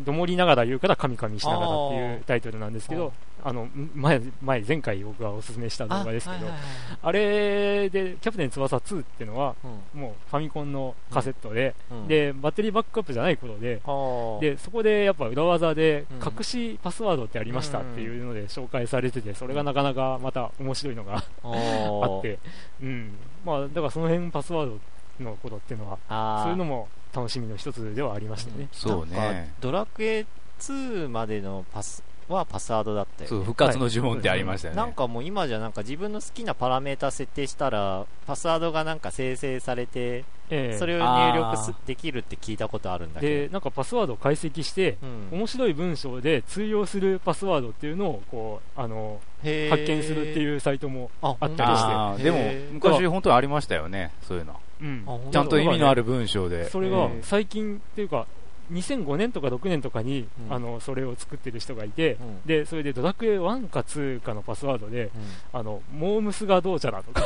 [0.00, 3.12] どもりながら言うからカミカミしながらっていうタイトルなんですけど、
[3.44, 6.60] あの前前前回僕がおすすめした動画ですけど、あはいはいはい。
[7.02, 9.54] あれでキャプテン翼2っていうのは、
[9.94, 10.00] うん。
[10.00, 12.08] もうファミコンのカセットで、うん。
[12.08, 13.88] でバッテリーバックアップじゃないことで、あ。
[13.88, 16.32] ーでそこでやっぱ裏技でうん。
[16.38, 22.38] 隠しパスワードってありましたっていうので紹介されてて、それがなかなかまた面白いのが あって、
[22.82, 24.78] うん、まあだからその辺パスワー
[25.18, 28.68] ドのことっていうのは、そういうのも楽しみの一つではありましたね。
[28.72, 29.52] そうね。
[29.60, 30.26] ドラクエ
[30.60, 32.02] 2までのパス
[32.34, 34.76] はパスワードだったよそう、ね復活の呪文ってありましたよね。
[34.80, 40.78] なんかもう今じゃなんか自分の好きなパラメータ設定したらパスワードがなんか生成されてええ。
[40.78, 45.38] それを入力すできるって聞いたことあるんだけでなんかパスワードを解析して、ど、うん。
[45.38, 52.24] 面白い文章で通用するパスワードっていうのをこうあの発見するっていうサイトも、ああったりして。
[52.24, 54.60] でも昔本当にありましたよね、そういうの。
[54.82, 55.04] うん。
[55.06, 56.68] あちゃんと意味のあるる文章で。
[56.68, 58.26] それが最近っていうか
[58.70, 60.54] 2005年とか6年とかに、うん。
[60.54, 62.40] あのそれを作ってる人がいて、うん。
[62.46, 65.10] でそれでドラクエ1か2かのパスワードでうん。
[65.52, 67.22] あのモームスがどうちゃらとか。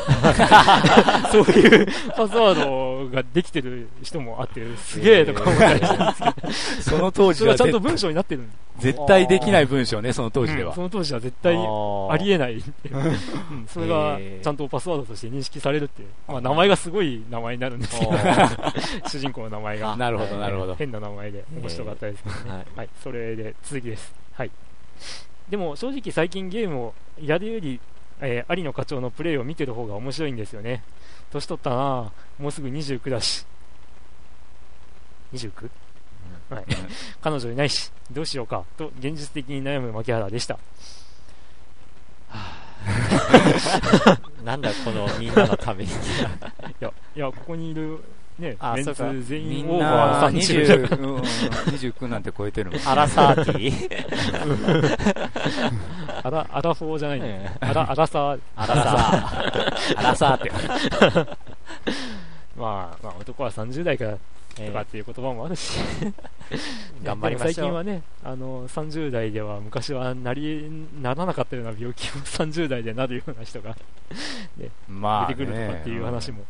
[1.30, 10.82] そういうパスワードができてる人もあってすげえとか思ったりしたんですけど、 その当時それはちゃんと文章になってるん絶対できない文章ね、その当時ではうんそ。
[10.82, 12.60] の当時は絶対ありええない。
[13.68, 18.12] それがちゃんとパスワードとして認識されるっていう、まあ、名前がすごい名前になるんですけど、
[19.06, 19.96] 主人公の名前が。
[19.96, 20.74] なるほど、なるほど。
[20.74, 22.50] 変な名前で面白かったですけどね。
[22.50, 24.14] はいはい、それで続きです。
[24.32, 24.50] はい。
[25.48, 27.80] でも正直最近ゲームをやるより、
[28.20, 30.82] えー有野課長のプレイを見てる方が面白いんですよね。
[31.30, 33.46] 年取ったなぁもうすぐ29だし。
[35.32, 35.70] 29?
[36.50, 36.64] はい。
[37.20, 40.58] 彼女いないし、どうしようか、と現実的に悩む牧原でした。
[44.44, 45.94] なんだこのみんなのために い
[46.80, 48.00] や、いや、ここにいる、
[48.38, 49.10] ね、メンあそうか。
[49.10, 52.80] ツ全員オーバなー30だか20、 うん29なんて超えてるもん。
[52.88, 53.90] アラサーティ
[56.22, 57.34] ら、 アラ、アラフォーじゃないんだよ。
[57.36, 59.98] えアラ、アラサー、アラサー。
[59.98, 60.50] あらさーって。
[62.56, 64.18] まあ、まあ、男は30代から
[64.58, 65.78] えとかっていう言葉もあるし、
[67.02, 70.70] 頑張りまし最近はね、あの、30代では昔はなり、
[71.00, 73.76] ならなかったような病気を30代でなるような人が
[74.88, 76.44] まあ、出てくるとかっていう話も。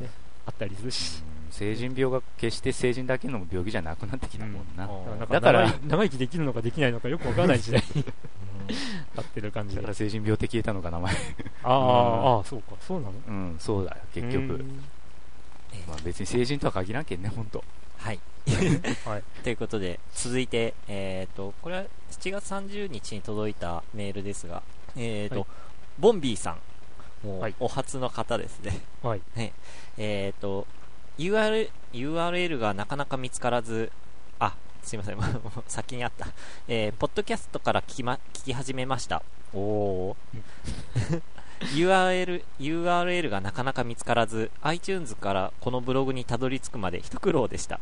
[0.00, 4.86] ねあったりするし、成人病が決して成人だけの病気じゃなくなってきたもんな。
[4.86, 8.04] うんだから長生きできるのかできないのかよくわからない時代に
[9.14, 11.14] なってる感じだから成人病って消えたのか、名前。
[11.62, 13.12] あー、ああ、そうか、そうなの？
[13.28, 14.40] うん、そうだよ、結う局。
[14.62, 14.84] ん
[15.86, 17.62] まあ別に成人とは限らんけんね、ほんと。
[17.98, 18.20] はい。
[19.06, 19.22] はい。
[19.42, 24.62] ということで、続いて、えっ、と、これは7月30日に届いたメールですが、
[24.96, 25.48] えっ、と、はい
[25.98, 26.58] ボンビーさん。
[27.24, 28.80] もう、はいお初の方ですね。
[29.02, 29.22] はい。
[29.98, 30.66] えっ、と、
[31.18, 33.92] URL, URL がなかなか見つからず、
[34.38, 35.28] あ、すいません、 もう
[35.66, 36.28] 先にあった。
[36.68, 39.22] えーポッドキャストから聞き,、ま、聞き始めました。
[39.52, 41.22] おー。
[41.74, 47.80] URL, URL がなかなか見つからず、iTunes からこのブログにたどり着くまで一苦労でした。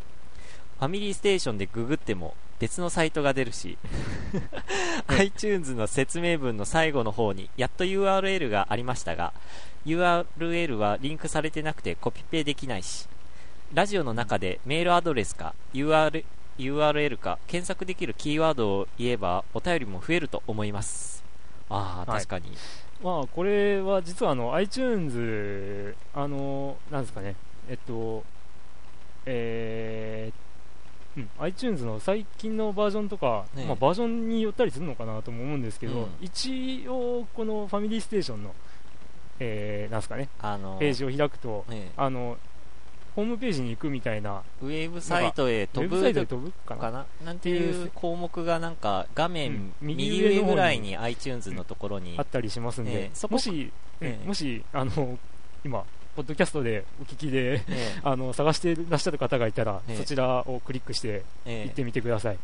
[0.79, 3.79] ファミリーステーションでググっても別のサイトが出るし、
[5.09, 9.33] iTunes の説明文の最後の方にやっと URL がありましたが、
[9.87, 13.09] URL はリンクされてなくてコピペできないし、
[13.75, 16.25] ラジオの中でメールアドレスか URL,
[16.59, 21.25] URL か検索できるキーワードを言えばお便りも増えると思います。
[21.69, 22.57] ああ、はい確かに。
[23.03, 27.37] まあ、これは実はあの iTunes、あの、なんですかね、
[27.69, 28.25] えっと、
[29.27, 30.48] えー
[31.19, 33.65] うん、iTunes の最近のバージョンとか、ね。
[33.65, 36.07] まあ、バージョンによったりするのかなとも思うんですけど、うん。
[36.21, 38.55] 一応、このファミリーステーションの、
[39.41, 41.93] えーなんですかね、あの、ページを開くと、ね。
[41.97, 42.39] あの、
[43.17, 46.81] ホームページに行くみたいな、ウェブサイトへウ飛ぶェブサイトで飛ぶかな？
[46.81, 47.07] かな？
[47.25, 49.33] なんていいうう項目がなんか画うん。
[49.33, 52.15] 面右右上ぐらいに iTunes のところに。
[52.17, 55.19] あったりしますんで、ええそこもし、ええもし、あの、
[55.65, 55.85] 今、
[56.19, 59.97] ポッドキャストでお聞きで、え あの探していらっしゃる方がいたら、ええ。
[59.99, 61.65] そちらをクリックしてええ。
[61.67, 62.39] 行ってみてください。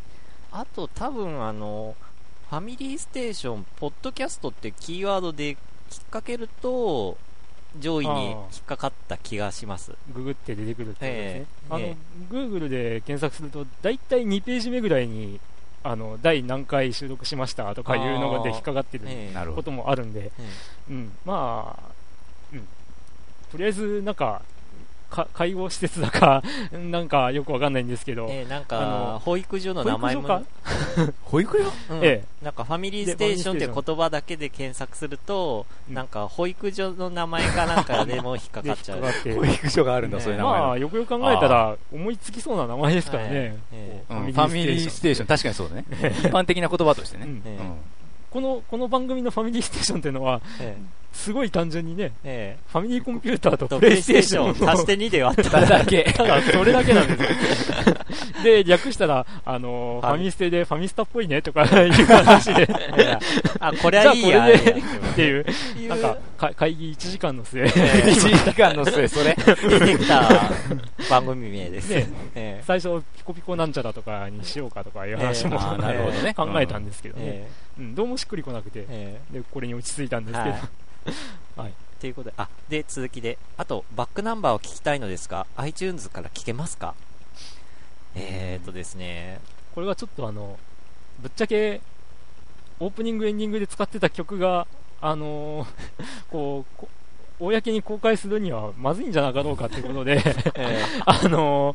[0.53, 1.97] あと多分あの
[2.51, 5.57] ファミリーステーションポッドキャストってキーワードで引っ
[5.89, 7.19] 掛けると
[7.81, 9.91] 上位に引っかかった気がします。
[10.15, 11.09] ググって出てくるってことですね。
[11.09, 11.47] ええ。
[11.71, 11.97] あの、え
[12.31, 15.41] Google で検索すると、だいたい2ページ目ぐらいに、
[15.83, 19.05] あの、第何回収録しましたとかいうので引っかかってる。
[19.53, 20.51] こともあるんで、え
[20.91, 21.94] うん、まあ、うん。
[23.55, 24.43] とりあえず、なんか、
[25.09, 26.43] か介護施設だか、
[26.91, 30.23] なんかよくわかんないんですけど、えええなんあかの保育所の保名前も。
[30.23, 30.35] 育所
[31.07, 31.95] か保育所？
[31.95, 32.01] うん。
[32.05, 35.95] えなんかファミリーステーションって言葉だけで検索すると、うん。
[35.95, 39.01] なんか保育所の名前かなんかでも引っかで引っかっちゃう。
[39.03, 43.29] かかって、 保育所があるんだ、ねそういう名前のまあ、よくよく考えたら、思いつきそうな名前ですからね。
[43.31, 44.33] ええこううん。
[44.33, 45.85] ファミリーステーション、確かにそうだね。
[46.25, 47.27] 一般的な言葉としてね。
[47.27, 47.77] うん
[48.35, 50.77] この、この番組のファミリーステーションっていうのは、え
[51.13, 56.03] すごい単純にね、ええファミリーコンピューターとプレイステーション足して2で割ったただけ。
[56.13, 57.95] た だ、それだけなんですよ。
[58.43, 62.69] で、略したら、あのーファミステでファミスタっぽいねとかいう話で、 っ
[63.61, 64.49] あ、これはいいや。
[64.51, 65.47] じゃあこれでいいやていう、
[65.89, 69.37] なんか、か会議1時間の末、え1時間の末、それ。
[69.37, 70.51] 出てきた
[71.09, 71.91] 番組名です。
[71.91, 76.35] ねええ最初、ピコピコなんちゃらとかにしようかとかいう話も、えーなるほどね。
[76.35, 79.39] 考えたんですけどね、えうん、どうもしっくりこなくてえ、え。
[79.39, 80.61] で、これに落ち着いたんえですけど、はい。
[81.57, 81.73] はい。
[82.01, 82.11] とい。
[82.11, 86.95] うことで、あ、で、続きで、あと、バックナンバーを聞きたいのですが、iTunes から聞けますか？
[88.15, 89.41] えーとですね、
[89.75, 90.59] これはちょっとあの、
[91.21, 91.81] ぶっちゃけ、
[92.81, 94.67] オープニング、エンディングで使ってた曲が、
[95.01, 95.69] あのー
[96.31, 96.89] こうこ、
[97.41, 100.23] 公に公開するにはまずいんじゃなかろうかということで、
[100.55, 101.75] え あの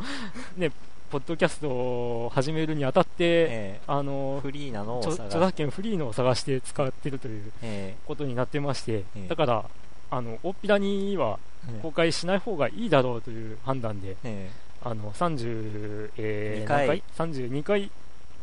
[0.57, 0.71] ーね、
[1.09, 9.27] ポッドキャストを始めるにあたっえて、えあのーフリーなのを著作権フリーのを探して使ってるというえことになってまして、ええ。
[9.27, 9.65] だから、
[10.11, 14.49] あの、大っぴらにはえ公開しない方がいいだろうという判断で、え
[14.83, 16.87] あの、30、えー、二回。
[16.87, 17.91] 何回 ?32 回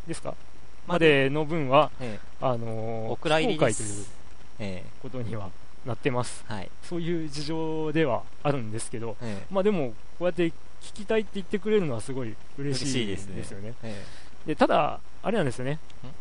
[0.07, 0.35] ですか？
[0.87, 2.27] ままでの分は、ええ。
[2.43, 5.49] あの公開ということには
[5.87, 6.45] なってます。
[6.51, 6.71] えはい。
[6.83, 10.53] そういう事情ではあるんですけど、ええまあでも、こうやって聞
[10.95, 13.75] きたいって言ってくれるのはすごい嬉しい嬉しいですねでね。
[13.83, 14.05] え
[14.47, 15.79] で、ただ、あれなんですよね。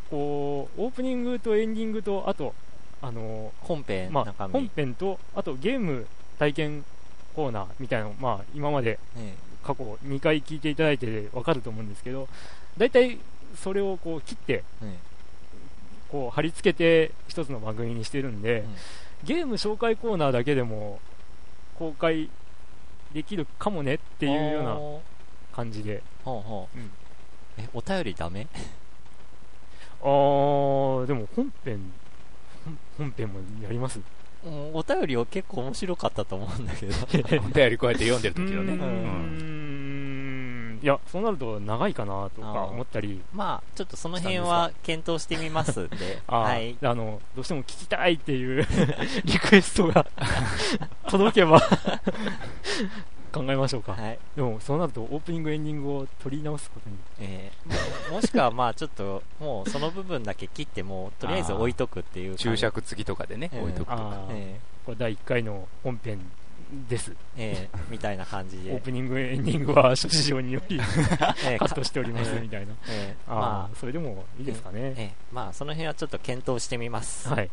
[0.09, 2.53] こう、オープニングとエンディングと、あと、
[3.01, 4.47] あのえ本編、ーまあ。
[4.49, 6.07] 本編と、あとゲーム
[6.39, 6.85] 体験
[7.35, 12.27] コーナーみたいなの、まあ、今までえ過去2回聞いていただいてわかると思うんですけど、
[12.77, 13.19] 大体
[13.55, 15.15] それをこう切って、ええ
[16.11, 18.75] こう貼り付けて一つの番組にしてるんで、うん
[19.23, 20.99] ゲーム紹介コーナーだけでも
[21.79, 22.29] 公開
[23.13, 26.91] できるかもねってえいうような感じで、ほうほううん。
[27.57, 28.47] え、お便りダメ？
[30.01, 31.79] あー、でも本編、
[32.65, 33.99] 本本編もやります？
[34.45, 36.93] うんお便りは結構面白かったと思うんだけど。
[37.43, 38.73] お便りこうやって読んでるう時のね。
[38.73, 40.44] ーん
[40.85, 46.21] いや、そうなると長いかなとか思ったり、まあ、ちょっとその辺は検討してみますんで。
[46.29, 46.77] はい。
[46.83, 48.67] あの、どうしても聞きたいっていう
[49.25, 50.05] リクエストが
[51.09, 51.59] 届けば
[53.31, 53.93] 考えましょうか。
[53.93, 54.19] はい。
[54.35, 56.95] でも、そうなるとオープニング、エンディングを取り直すことに。
[57.19, 62.35] えーももしくはまあちょっと、もうその部分だけ切っても、とりあえず置いとくっていう。
[62.35, 64.03] 注釈付きとかでね、ええ置いとくとか。
[64.03, 66.19] あーえこれ第1回の本編
[66.89, 67.11] です。
[67.11, 68.71] ーえー みたいな感じで。
[68.71, 70.77] オープニング、エンディングは諸事情により
[71.45, 72.73] えーカットしておりますええみたいな。
[72.89, 74.93] えーあまあ、それでもいいですかあ、ね。
[74.97, 77.27] えーまあその辺はちょっと検討してみます。
[77.29, 77.49] はい。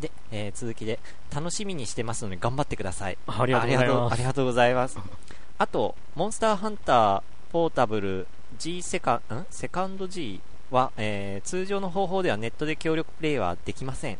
[0.00, 0.98] で、えー続きで、
[1.34, 3.18] 楽しみにしてますので頑張ってください。
[3.26, 4.12] ありがとうございます。
[4.14, 4.98] ありがとうございます。
[5.58, 8.26] あと、モンスターハンターポータブル
[8.58, 9.46] G セカン、ん？
[9.50, 14.18] セカンド G は、えー通常の方法ではネットで協力プレイはできません。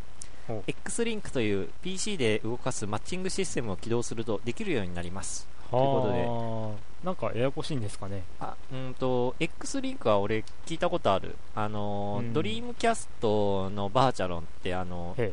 [0.66, 5.46] X リンクという PC で動かすマッチングシステムを起動するとできるようになります。
[5.70, 8.22] ということではあなんかややこしいんですかね。
[8.38, 11.36] あ、うんと、X リンクは俺聞いたことある。
[11.54, 15.32] あのーうんドリームキャストのバーチャロンって、あのへ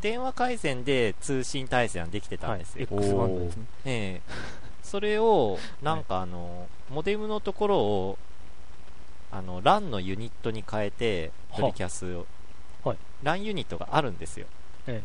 [0.00, 2.86] 電話回線で通信対戦ができてたはいんですよ。
[2.90, 3.64] X バンドですね。
[3.84, 4.32] ええ
[4.82, 8.18] それを、なんかあの、モデムのところを、
[9.30, 12.26] あの、LAN のユニットに変えて、はドリキャスを、はい
[13.22, 14.46] LAN ユニットがあるんですよ。
[14.86, 15.02] え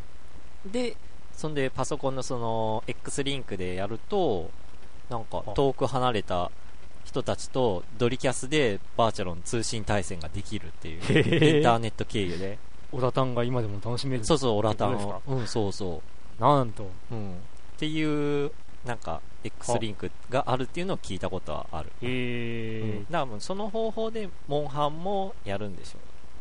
[0.65, 0.95] で、
[1.33, 4.49] そんでパソコンのその、X リンクでやると、
[5.09, 6.51] なんかは遠く離れた
[7.05, 12.57] 人たちとドリキャスでバーチャロン通信対戦ができるっていう、インターネット経由で。
[12.91, 14.25] オラタンが今でも楽しめる。
[14.25, 16.01] そうそう、オラタンそうん、そうそ
[16.39, 16.41] う。
[16.41, 16.89] なんと。
[17.11, 17.35] うん、っ
[17.77, 18.51] ていう、
[18.85, 21.89] なんか、X リンクがあるっていうのを聞いたことはある。
[22.01, 25.97] へえうん、だからその方法で、モンハンもやるんでしょ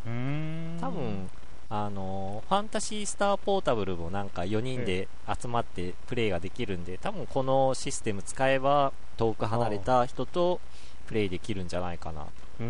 [0.07, 0.77] うーん。
[0.79, 0.81] う。
[0.81, 1.31] 多分、
[1.69, 5.09] あのファンタシースターポータブルもなんか4人で
[5.41, 10.61] 集まってプレイができるんで、多分このシステム使えば、遠く離れた人と
[11.07, 12.23] プレイできるんじゃないかな。
[12.23, 12.69] うーん。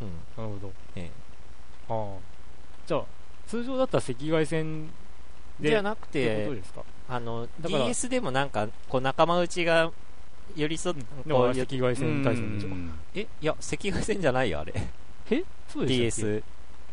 [0.00, 0.08] うん。
[0.36, 0.72] なるほど。
[0.96, 1.10] え
[1.88, 2.18] ああ。
[2.86, 3.04] じゃあ、
[3.46, 5.68] 通常だったら赤外線で。
[5.68, 6.62] えじゃなくってて。
[7.08, 9.92] あの、DS でもなんか、こう仲間内が
[10.56, 12.72] 寄り添っうんこだからう赤外線対戦でしょう。
[12.72, 14.72] んえ、いや、赤外線じゃないよ、あれ。
[15.30, 15.44] え？
[15.68, 16.42] そうでした DS。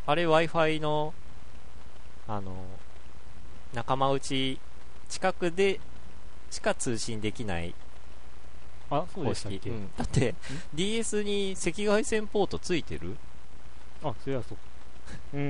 [0.10, 1.14] あれ Wi-Fi の、
[2.28, 2.66] あの、
[3.76, 4.60] 仲間内
[5.08, 5.80] 近くで
[6.50, 7.76] しか通信できない
[8.90, 9.70] あ、そう方でしたっけ、式。
[9.70, 10.34] うんだって、
[10.74, 13.18] DS に赤外線ポートついてる？
[14.04, 14.58] あ、そりゃそう。
[15.36, 15.44] うーん。
[15.44, 15.46] う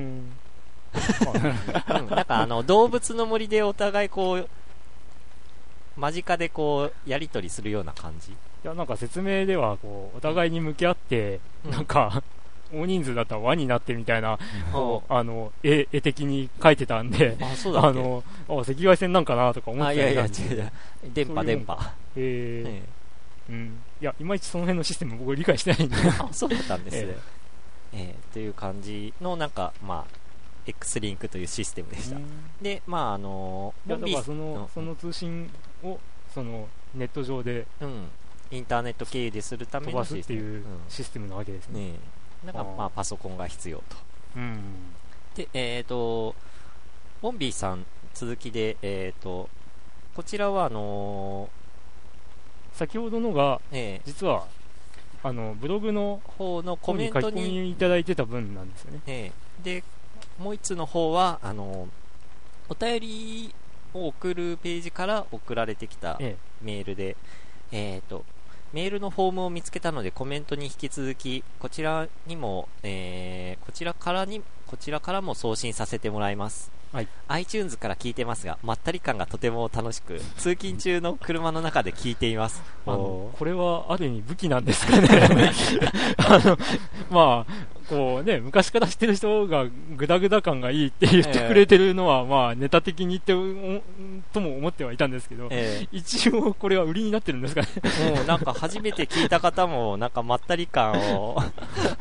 [2.03, 2.09] ん。
[2.09, 4.49] なんかあの、動物の森でお互いこう、
[5.95, 8.33] 間近でこう、やりとりするような感じ？
[8.33, 12.21] いや、なんか説明では、こう、お互いに向き合って、うんなんか、
[12.73, 14.37] 大人数だったら輪になってみたいな、
[15.09, 20.71] あの、絵、絵的に書いてたんで、あ、そうだあの、あ、赤外線なんかなとか思っあ、ていやいや、違たんでう違う。
[21.13, 21.75] 電波、そういう電波。
[21.75, 22.83] もんへええ
[23.49, 23.81] うん。
[24.01, 25.95] いや、いまいちその辺のシステム僕理解してないんで。
[26.31, 27.17] そうだったんですねえ。
[27.93, 30.19] ええっていう感じの、なんか、まあ、
[30.67, 32.17] X リンクというシステムでした。
[32.61, 35.49] で、まあ、あのいや、だからボンビーうんその、その通信
[35.83, 35.99] を、
[36.33, 38.07] その、ネット上でうん、
[38.51, 40.39] インターネット経由でするためのシステム。
[40.39, 41.93] っていうシステムなわけですうん、ね。
[42.43, 43.83] ねえなんかまあパソコンが必要と。
[44.35, 44.59] うん。
[45.35, 46.35] で、えっ、と、
[47.21, 49.49] ボンビーさん、続きで、えっ、と、
[50.15, 51.49] こちらはあの
[52.73, 54.45] 先ほどのが、ーえ実は、
[55.23, 59.01] あの、ブログのー方のコメントに、みいただいてた分なんですよね。
[59.07, 59.83] えーで、
[60.39, 61.89] もう一つの方は、あのー
[62.71, 63.55] お便り
[63.95, 67.17] を送るページから送られてきたえメールで、
[67.71, 68.23] えっ、と、
[68.73, 76.71] メールのフォームを見つけたのでコメントに引き続き、こちらにも、えーこちらからに、こちらからも送信させてもらいます。
[76.91, 82.61] はい iTunes から聞いてますが、まったり感がとても楽しく、通勤中の車の中で聞いています。
[82.85, 85.51] あのこれはある意味武器なんですかね。
[86.17, 86.57] あの、
[87.11, 89.65] まあ、こうね、昔から知ってる人が
[89.97, 93.81] グダグダ感がいいって言ってくれてるのは、まあ、ネタ的に言ってお、
[94.31, 97.67] とも思ってはいたんですけど、え一応これは売りになってるんですかね？
[97.81, 101.41] ーもうなんか初めて聞いた方も、なんかまったり感を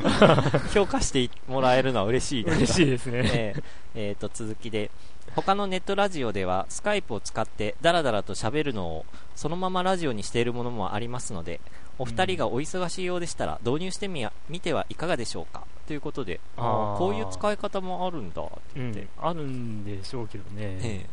[0.75, 2.57] 評価してもらえるのは嬉しいです。
[2.59, 3.23] 嬉しいですね。
[3.25, 3.63] えー
[3.95, 4.91] えーと続きで
[5.35, 9.07] 他のネットラジオではスカイプを使ってダラダラと喋るのを
[9.39, 11.61] そのままラジオにしているものもありますので
[11.99, 15.63] お二人がお忙しいようでしたら導入してみや見てはいかがでしょうか？
[15.87, 20.79] ということであこういう使い方もあるんだって言って、うん、あるんでしょうけどね。
[20.83, 21.07] え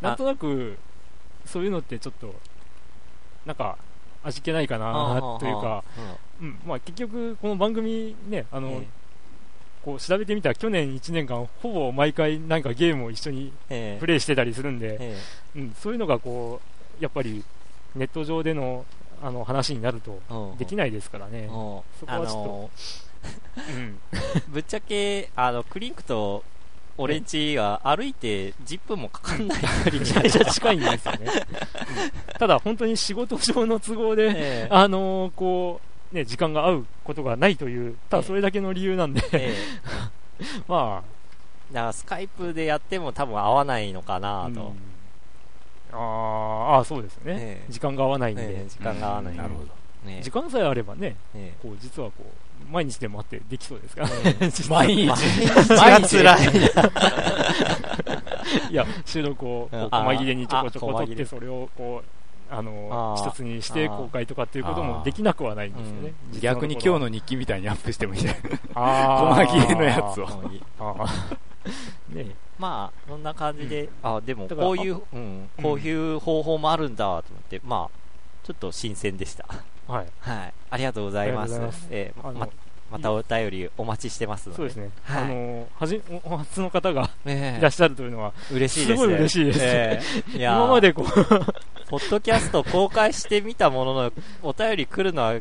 [0.00, 0.78] なんとなく、
[1.44, 2.34] そういうのってちょっと、
[3.44, 3.76] なんか、
[4.22, 5.82] 味気ないかーなというか、
[6.40, 6.48] うん。
[6.48, 8.84] うん、まあ結局、この番組ね、あの、えー
[9.84, 15.16] こう調べてみたら去年1年間、ほぼ毎回なんかゲームを一緒にえープレイしてたりするんで、え。
[15.54, 16.60] うん、そういうのがこ
[17.00, 17.44] う、やっぱり
[17.98, 18.84] ネット上での
[19.20, 21.40] あの話になるとできないですからね。
[21.40, 21.48] うん。
[21.48, 22.70] そこあはちょっとの
[23.56, 26.44] うん、ー ぶっちゃけあのクリンクと
[26.96, 31.26] 俺んちは歩いて10分もかかんない距離めちゃめちゃ近いんですよね。
[31.26, 32.38] うん。
[32.38, 35.80] ただ本当に仕事上の都合で、 えーあのーこ
[36.12, 41.02] う、ね、時間が合うことがないという、ただそれだけの理由なんで、えー ま
[41.72, 44.54] だからスカイプでやっても多分合わないのかあ、うん。
[44.54, 44.74] なと、
[45.92, 45.98] あー
[46.78, 47.72] あー、そうですよね、ええ。
[47.72, 49.66] 時間が合わないんで、ええ時間が合わない、なるほど。
[50.04, 50.20] ね。
[50.22, 54.08] 時間さえあればね、えこう実はこう毎日でもあってできそうですから、
[54.68, 55.08] 毎日。
[55.08, 56.16] 毎日。
[56.16, 56.46] 辛い
[58.70, 59.88] いや、収録をこううん。
[59.90, 62.08] あ細切れにちょこちょこ取って、それをこう、
[62.50, 68.40] あの一つにして公開とかっていうこともできなくはないんですよね、逆に今日の日記みたいにアップしてもいいね。
[68.74, 69.46] あー。
[69.46, 70.26] 細切れのやつを。
[72.08, 77.98] ねまあ、そんな感じで、あ、でも、こういう、うん、こういう方法もあるんだと思って、まあ、
[78.44, 79.46] ちょっと新鮮でした。
[79.86, 80.06] はい。
[80.20, 80.54] はい。
[80.70, 81.58] ありがとうございます。
[81.58, 81.86] ます。
[81.90, 82.48] えーま、
[82.90, 84.56] またお便りお待ちしてますので。
[84.56, 85.24] そうですね、はい。
[85.24, 87.58] あのはじお初の方がええ。
[87.58, 88.96] いらっしゃるというのは、嬉しいです。
[88.96, 88.96] ね。
[88.96, 89.60] すごい嬉しいです。
[89.62, 90.02] え
[90.34, 90.38] え。
[90.38, 91.06] いやー今までこう、
[91.88, 95.34] ポッドキャスト公開してみたものの、お便り来るのは、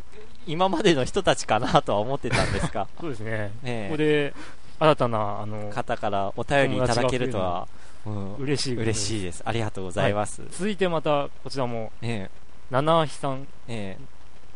[0.46, 3.88] 今までの人たちかなとは思ってたんですが、 そうですね、ええ。
[3.88, 4.34] ここで
[4.80, 7.68] 新たなあの方からお便りいただけるとは、
[8.06, 9.42] うん、嬉しい嬉しいです。
[9.46, 10.42] ありがとうございます。
[10.52, 12.30] 続いてまたこちらも、え
[12.70, 14.04] 七ひさんええ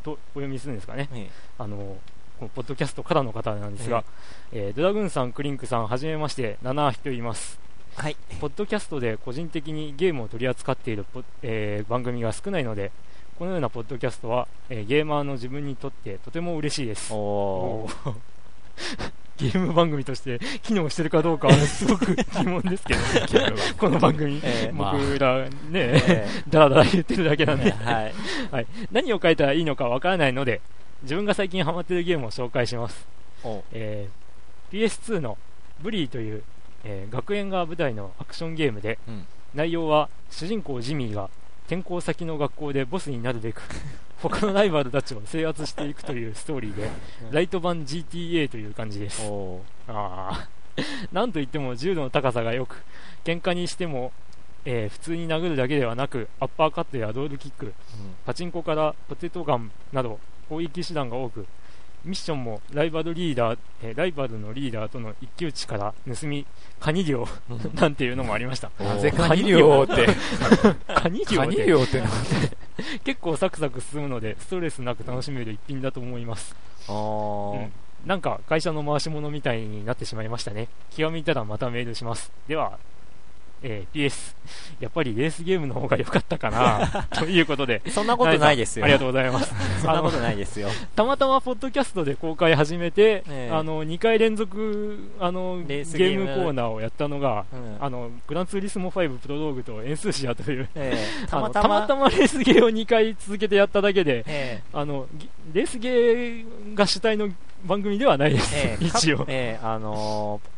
[0.04, 1.98] とお読みするんですかね、ええあの
[2.40, 4.04] このポッドキャストからの方なんですが、
[4.52, 7.60] えードラグーンさん、クリンクさん、はじめまして、七ひと言います。
[8.00, 8.18] えはい。
[8.40, 12.92] ポッドキャストで個人的にゲームを取り扱っているポ、えー番組が少ないので、
[13.38, 17.14] このようなポッドキャストは、えーゲーマーの自分にとってとても嬉しいです。
[17.14, 18.14] おーおー
[19.38, 23.00] ゲーム番組として機能してるかどうかは すごく疑問ですけど、
[23.78, 24.40] この番組、
[24.74, 28.68] 僕らね、えだらだら言ってるだけなえんで、はい。
[28.92, 30.62] 何を書いたらいいのかわからないので、
[31.02, 33.08] 自分が最近ハマっているゲームを紹介します。
[33.44, 34.22] おえー
[34.72, 35.38] PS2 の
[35.82, 36.44] ブリーという、
[36.84, 39.26] えー学園が舞台のアクションゲームで、うん。
[39.56, 41.30] 内容は主人公ジミーが
[41.68, 43.62] 転校先の学校でボスになるべく
[44.22, 46.92] 他のライバルたちを制圧していくというストーリーで、
[47.26, 47.32] うん。
[47.32, 49.22] ライト版 GTA という感じです。
[49.24, 50.62] あー。
[51.12, 52.84] なんといっても重度の高さが良く、
[53.24, 54.12] 喧嘩にしても、
[54.64, 57.74] えー普通に殴るだけではなく、アッパーカットやロールキック、
[58.26, 61.48] パチンコからポテトガンなど攻撃手段が多く、
[62.04, 66.46] ミッションもライバルリーダー、えーライバルのリーダーとの一騎打ちから盗み、
[66.80, 68.72] カニ漁うんなんていうのもありました。
[68.80, 70.08] なぜカニ漁って、
[70.94, 72.10] カニ漁カってニ漁ってな
[73.04, 76.56] 結構サクサク進むので、ストレスなく楽しめる一品だと思います。
[76.88, 77.72] おーうん
[78.06, 80.70] なんか会社の回し物みたいになってしまいましたね。
[80.90, 82.32] 気が向いたらまたメールします。
[82.48, 82.80] では、
[83.64, 84.36] えー PS、
[84.80, 88.86] やっぱりレースゲームの方が良かったかな ということで、そんなことないですよ。
[88.86, 89.54] ありがとうございます。
[89.82, 90.70] そんなことないですよ。
[90.96, 93.54] たまたまポッドキャストで公開始めて、ええ。
[93.54, 97.78] あの2回連続あのゲレームコーナーをやったのが、うん。
[97.80, 100.68] あのグランツーリスモ5プロローグとエンスーシアという。
[100.76, 100.94] え
[101.24, 101.28] え。
[101.28, 107.30] たまたま、たまレースゲーを2回続けてやっただけでえあのぎレースゲーが主体の
[107.66, 108.86] 番組ではないです、えええ。
[108.88, 109.20] 一応。
[109.20, 110.51] かええあのー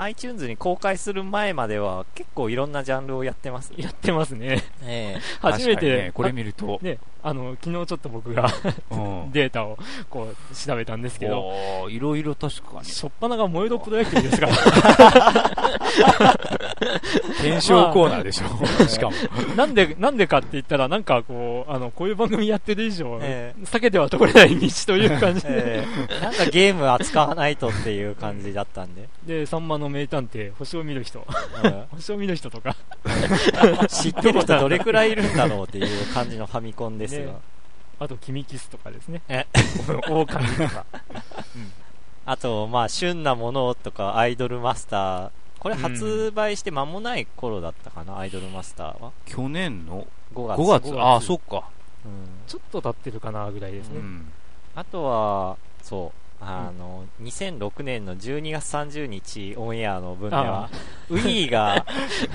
[0.00, 3.72] iTunes に公開する前までは結構いろんなジャンルをやってます。
[3.76, 4.62] やってますね。
[4.82, 5.20] ええ。
[5.40, 8.50] 初めて、ねこれ見ると、ね、あの昨日ちょっと僕が
[8.90, 9.30] うん。
[9.32, 11.52] データをこう調べたんですけど
[11.88, 12.88] いろいろ確かに。
[12.88, 14.52] 初っ端が燃えろプロ野球ですから。
[17.42, 18.48] 検証コーナーでしょ。
[18.88, 19.16] しかも。
[19.56, 25.84] なんで、なんでかって言ったら、なんかこう、あの、こういう番組やってる以上、え避けては通れない道という感じで、え
[26.20, 29.08] えなんかゲーム扱わないとっていう感じだったんで。
[29.26, 31.26] で、さんまの名探偵、星を見る人、
[31.62, 31.84] うん。
[31.96, 32.76] 星を見る人とか、
[33.88, 37.32] 知ってる人どれくらいいるんだろうっていう感じのファミコンですが。
[37.32, 37.38] ね
[37.98, 39.20] あと、君キスとかですね。
[39.28, 39.46] え
[40.08, 40.86] 狼とか。
[42.24, 45.30] あと、まあ、旬なものとか、アイドルマスター。
[45.58, 49.12] これ発売して間もない頃だったかな、アイドルマスターは。
[49.26, 50.58] 去年の？5月。
[50.58, 51.68] 5月、ああ、そっか。
[52.04, 53.98] うんちょっと経ってるかな、ぐらいですね。
[53.98, 54.32] うん。
[54.74, 60.70] あとは、そう、あの、2006年の12月30日オンエアの分ではあ、
[61.10, 61.84] ウィーが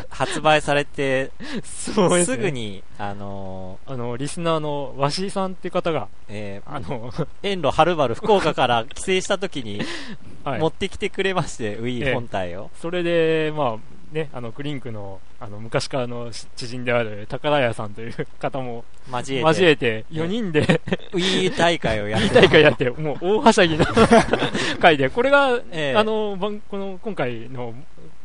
[0.09, 1.31] 発売されて、
[1.63, 2.35] そうですね。
[2.35, 9.81] すぐに、あの、あの、リスナーのわしさんって方が、えーあの、遠路はるばる福岡から帰省した時に
[10.43, 12.69] はい持ってきてくれまして、ウィー本体を。
[12.79, 20.81] それで、まあ、ね、あの、クリンクの、あの、昔からの知人である宝屋さんという方も交えて、交えて、4人で、
[21.13, 23.85] ウィー大会をやって、大会やって、もう大はしゃぎの
[24.79, 25.97] 回で、これが、ええ。
[25.97, 27.73] あの、番この、今回の、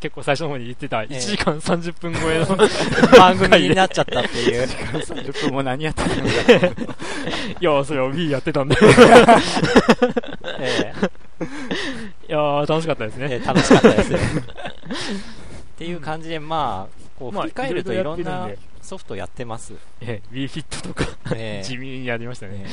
[0.00, 2.46] 結構最初の方に言ってた、え1時間30分超えの、
[3.18, 4.66] 番組になっちゃったっていう。
[4.66, 6.30] 30分も何やってるんだ
[7.60, 8.76] いや、それを B やってたんで、
[10.58, 10.92] え
[12.28, 13.26] いやー、楽しかったですね。
[13.30, 14.18] えええ楽しかったですね。
[15.80, 18.50] っていう感じで、まあ、こうまあ振り返るといろんな
[18.82, 19.72] ソフトやってます。
[20.02, 21.64] ええ、B フィットとか、ええ。
[21.66, 22.66] 地味にやりましたね。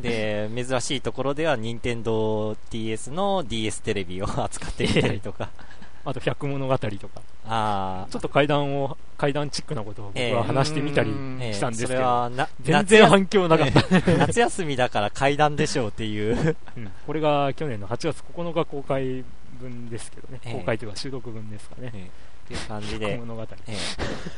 [0.00, 5.50] で、珍しいところでは、任天堂 DS の DS テレビを扱ってみたりとか。
[6.04, 10.34] あと、百物語とか、あちょっと階段を、階段チックなことを僕ええ。
[10.34, 11.10] は話してみたり
[11.52, 14.16] したんですけそれど、はな、全然反響なかった。
[14.18, 16.56] 夏休みだから階段でしょうっていう。
[16.76, 16.92] うん。
[17.08, 19.24] これが去年の8月9日公開
[19.60, 20.52] 分ですけどね、ええ。
[20.54, 21.90] 公開というか収録分ですかね。
[21.92, 23.42] ええっていう感じで、物語。
[23.42, 23.46] え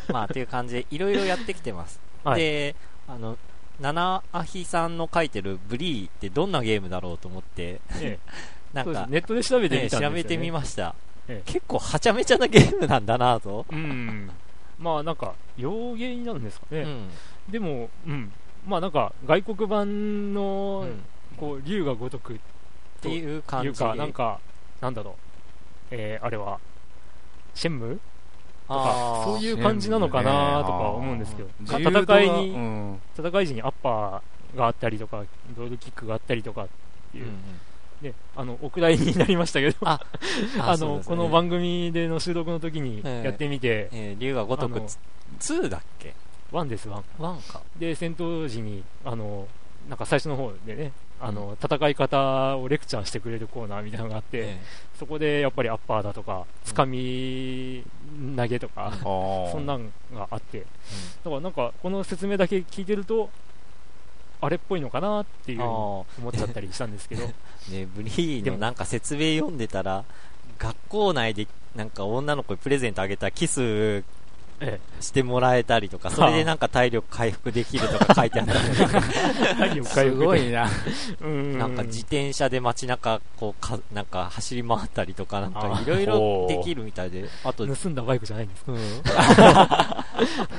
[0.09, 2.00] えまあ、っていう感じで、いろいろやってきてます。
[2.24, 2.40] はい。
[2.40, 2.74] で、
[3.06, 3.36] あの、
[3.80, 8.18] 七アヒさんの書いてるブリーってどんなゲームだろうと思って、ええ
[8.74, 10.94] なんかネットで調べてねみね調べてみました。
[11.28, 13.64] ええ結構はちゃめちゃなゲームなんだなと。
[13.70, 14.30] うん。
[14.78, 16.80] まあなんか、洋芸になるんですかね。
[16.80, 17.09] うん。
[17.48, 18.32] でも、うん。
[18.66, 21.04] まあなんか、外国版の、うん
[21.36, 22.36] こう、竜が如くっ
[22.98, 24.40] っていう感じなんか、
[24.80, 25.14] なんだろう。
[25.92, 26.59] えー、あれは、
[27.59, 28.00] シェンム？
[28.68, 33.00] とかそういう感じなのかなとか思うんですけど、戦いに、うん。
[33.18, 35.24] 戦い時にアッパーがあったりとか、
[35.56, 36.68] ロードキックがあったりとかっ
[37.12, 37.36] ていう、うんうん。
[38.11, 40.00] ね、あの、お蔵入りになりましたけど、あ
[40.61, 44.88] あの、ねこの番組での収録の時にええやってみて、えー、竜が如くあの
[45.40, 46.14] 2だっけ？
[46.52, 47.04] ワンです、ワン。
[47.18, 47.62] ?1 か。
[47.78, 49.48] で、戦闘時に、あの、
[49.89, 54.61] なんか最初の方でね、あの、戦い方をレクチャーしてくれるコーナーみたいなのがあって、え
[54.99, 57.82] そこでやっぱりアッパーだとか、つかみ
[58.36, 60.61] 投げとか、そんなんがあって、
[61.24, 63.30] だからなんか、この説明だけ聞いてると、
[64.41, 70.05] あれっぽいのかなっていう思っちゃったりしたんですけど、ー ね、ブリーでものなんか説明読んでたら、
[70.59, 74.05] 学校内でなんか女の子にプレゼントあげたらキスえ
[75.00, 78.62] してもらえたりとか、それでなんか体力回復できるとか書いてあったんで
[79.50, 80.68] え、 体力回すごいな。
[81.20, 81.59] うん。
[81.59, 88.72] なんか自転車で街中こうか、なんか走り回ったりとか、なんかあいろいろできるみたいで、あと、盗んだバイクじゃないんですか？
[88.72, 88.78] うん、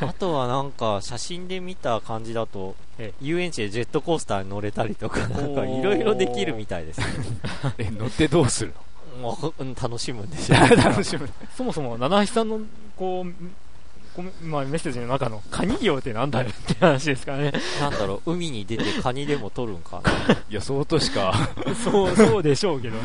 [0.09, 6.99] あとはなんか写真で見た感じだとえ遊園地でジェットコースターに乗れたりとかなんかいろいろできるみたいです。
[6.99, 7.05] ね
[7.79, 8.73] え、乗ってどうする
[9.21, 11.29] もう、うん、楽しむんでしょの楽しむ。
[11.57, 12.59] そもそも、七橋さんの、
[12.95, 13.33] こう
[14.43, 17.53] まあ、メッセージの中の、カニ漁ってなんだよって話ですからね。
[17.79, 20.11] なんだろう海に出てカニでも取るんかな
[20.49, 21.33] 予想としか。
[21.83, 23.01] そう、そうでしょうけどね。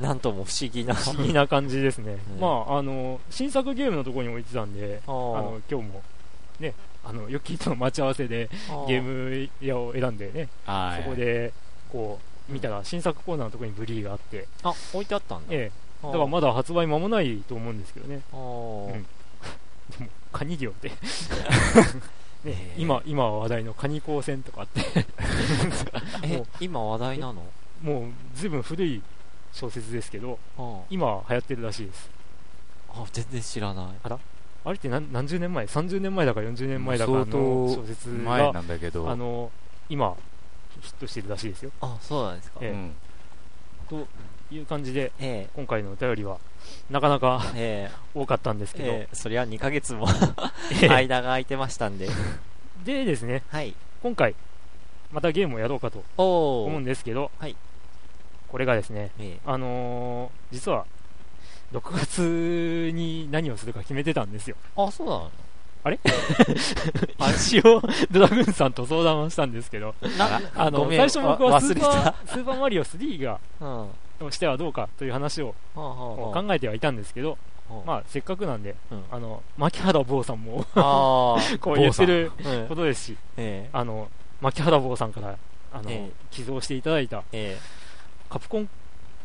[0.00, 2.18] う んなんとも不思議な不思議な感じですね。
[2.34, 6.02] うんまあ、あの、新作ゲームのところに置いてたんで、ああの、今日も、
[6.60, 6.74] ね、
[7.04, 8.48] あの、ヨッキーとの待ち合わせで
[8.86, 11.02] ゲーム屋を選んでね、はい。
[11.02, 11.52] そこで、
[11.90, 18.20] こう、見たら新作コーナーのところにブリーがあって、あ置いてあったんだええ、だだからまだ発売間もないと思うんですけどね。
[18.32, 19.06] うん
[20.32, 20.88] カニ漁って。
[22.44, 24.80] ねええ今、今話題のカニ光線とかあって、
[26.22, 27.44] えもう今話題なの？
[27.82, 29.02] もう、ずいぶん古い
[29.52, 32.10] 小説ですけど、あ今流行ってるらしいです。
[32.90, 33.86] あ全然知らない
[34.64, 39.08] あれって何何十年前 ?30 年前だか40年前だかの小説前が、なんだけど。
[39.08, 39.50] あの、
[39.88, 40.16] 今、
[40.80, 41.70] ヒットしてるらしいですよ。
[41.80, 42.94] あそうなんですかえうん。
[43.88, 44.06] と
[44.50, 46.38] いう感じで、え今回のお便りは、
[46.90, 47.96] なかなかええ。
[48.14, 49.14] 多かったんですけど、ええ。
[49.14, 50.06] そりゃ2ヶ月も
[50.82, 50.88] ええ。
[50.88, 52.08] 間が空いてましたんで。
[52.84, 53.74] でですね、はい。
[54.02, 54.34] 今回、
[55.12, 57.56] またゲームをやろうかとお思うんですけど、はい。
[58.48, 59.38] これがですね、ええ。
[59.44, 60.86] あのー実は、
[61.72, 64.56] 6月に何をするか決めてたんですよ。
[64.76, 65.30] あそうなの？
[65.84, 65.98] あれ？
[67.36, 73.78] 一応、ドラグーンさんと相談をしたんですけど、なあの、最初僕はスーパーた、スーパーマリオ3が、うん。
[73.80, 73.86] は
[74.20, 77.32] をしてはどうかという話を考えてはいたんですけど、
[77.68, 77.86] はあ。
[77.86, 79.04] まあ、せっかくなんで、うん。
[79.10, 82.32] あの、牧原坊さんもあ こう言ってる
[82.68, 84.08] ことですし、えあの、
[84.40, 85.36] 牧原坊さんから、
[85.72, 86.10] あの、ええ。
[86.30, 87.60] 寄贈していただいた、ええ。
[88.28, 88.68] カプコン、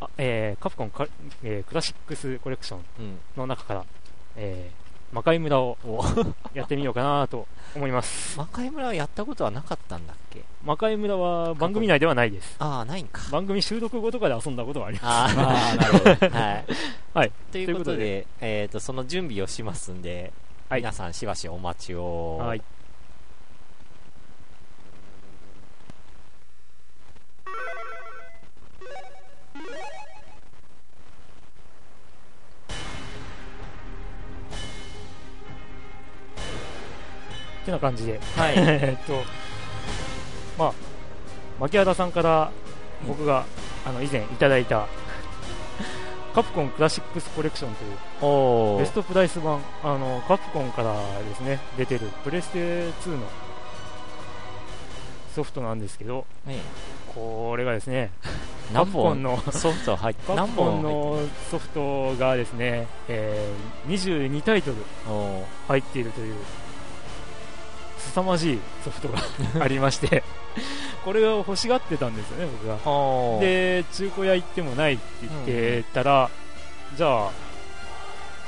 [0.02, 1.08] あえーカプコンカ、
[1.44, 3.86] えークラシックスコレクションの中から、
[4.36, 4.83] えー
[5.14, 5.78] 魔界村を
[6.54, 8.38] やってみようかなと思います。
[8.38, 10.42] 魔界村はやったことはなかったんだっけ？
[10.66, 12.56] 魔界村は番組内ではないです。
[12.60, 15.38] ああないんか番組収録後とかで遊んだことはあります。
[15.38, 16.38] あああ、なるほど。
[16.38, 16.66] あはい
[17.14, 20.34] はいということということでえっとその準備をしますんで
[20.70, 22.62] はい皆さんしばしお待ちをはい。
[37.74, 38.54] な感じで、はい。
[38.58, 39.14] えっと、
[40.58, 40.74] まあ、
[41.60, 42.52] 牧原さんから
[43.08, 43.46] 僕が、
[43.86, 44.88] あの以前いただいた、
[46.34, 50.94] カプコンクラシックスコレクションというベストプライス版、あのカプコンから
[51.30, 53.20] ですね出てるプレステ2の
[55.36, 56.60] ソフトなんですけど、え
[57.14, 58.12] これがですね、
[58.74, 58.86] 何本？
[58.86, 61.20] プコンのソフト入 カ何プコンの
[61.52, 64.78] ソフトがですね、えー22タイトル
[65.68, 66.36] 入っているという
[68.12, 69.20] 凄まじいソフトが
[69.64, 70.24] ありまして、
[71.04, 72.78] これを欲しがってたんですよね、僕が。
[73.40, 75.04] で、中古屋行ってもないって
[75.46, 76.30] 言ってたら、
[76.96, 77.32] じゃあ、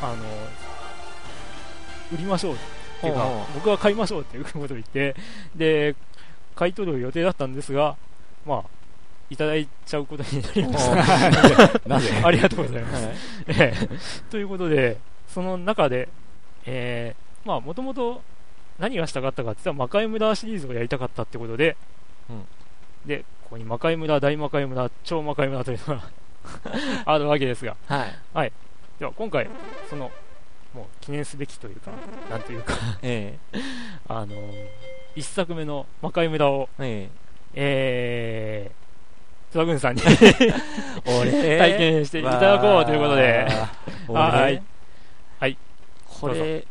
[0.01, 0.15] あの、
[2.13, 2.75] 売りましょうって。
[3.07, 5.15] いうか僕は買いましょうっていうことを言って、
[5.55, 5.95] で、
[6.55, 7.95] 買い取る予定だったんですが、
[8.45, 8.63] まあ、
[9.29, 12.25] いただいちゃうことになりました。
[12.27, 13.05] ありがとうございます。
[13.05, 13.15] はい。
[13.47, 13.89] ええ。
[14.29, 14.97] ということで、
[15.27, 16.07] その中で、
[16.65, 18.21] えーまあ、もともと
[18.79, 21.77] 何がしたかったかって言ったら魔界村シリーズをやりたかったってことで、
[22.29, 22.45] うん。
[23.05, 26.03] で、ここに魔界村、大魔界村、超魔界村というのが
[27.05, 28.51] あるわけですが、はい。
[28.99, 29.47] では今回、
[29.89, 30.11] その、
[30.73, 31.91] もう記念すべきというか、
[32.29, 33.37] なんというか、え
[34.07, 34.67] あのー
[35.15, 37.09] 一作目の魔界村を、え。
[37.53, 38.67] え。
[38.67, 40.01] えー、津田軍さんに
[41.05, 43.47] 体験していただこうということで、
[44.09, 44.19] 俺。
[44.21, 44.61] はい。
[45.39, 45.57] はい。
[46.19, 46.67] これ、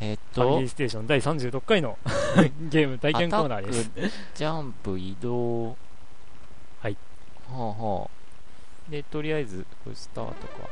[0.00, 1.98] えっとファミリー、ステーション第36回の
[2.70, 3.80] ゲーム体験コーナーです。
[3.80, 5.68] アタックジャンプ、移動。
[5.68, 5.74] は
[6.88, 6.96] い。
[7.50, 8.90] はあはあ。
[8.90, 10.68] で、とりあえず、これスタートか。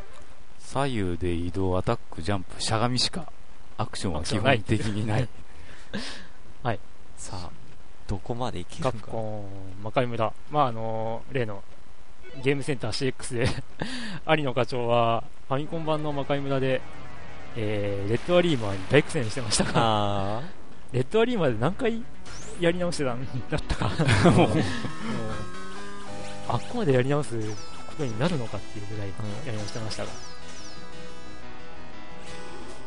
[0.61, 3.31] 左右で移動、アタック、ジャンプ、しゃがみしか、
[3.79, 5.29] アクションは基本的にな い。
[7.17, 7.51] さあ、
[8.07, 9.07] どこまでいけカるか。
[9.07, 9.47] プコ
[9.81, 10.33] ン、魔界村。
[10.51, 11.63] まあ、あのー例の
[12.43, 13.49] ゲームセンター CX で
[14.37, 16.83] 有野課長はファミコン版の魔界村で、
[17.57, 20.43] えーレッドアリーマーに大苦戦してましたが、あ
[20.93, 22.03] レッドアリーマーで何回
[22.61, 23.91] やり直してたんだったか。
[24.31, 24.49] もう
[26.49, 29.15] あっこまでやり直すことになるのかっていうぐらいうん
[29.47, 30.11] やり直してましたが。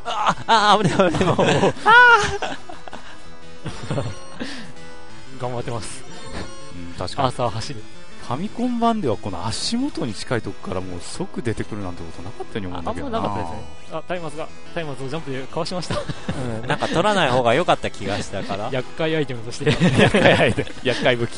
[0.06, 1.26] あああ、危ない危ない。
[1.26, 1.38] もう
[5.40, 6.04] 頑張ってます。
[6.76, 7.84] うん、確かアにーサー走る。
[8.28, 13.68] ファミコン版ではこの足元に近いとこからもう即出てくるなんてことなかったように思うんだけどあんまなかったですね。
[13.94, 15.96] あ、タイマスが、タイマスをジャンプでかわしました。
[15.96, 18.70] うん、なんか取らない方が良かった気がしたから。
[18.74, 19.70] 厄介アイテムとして。
[20.02, 21.32] 厄介アイテム厄介武器、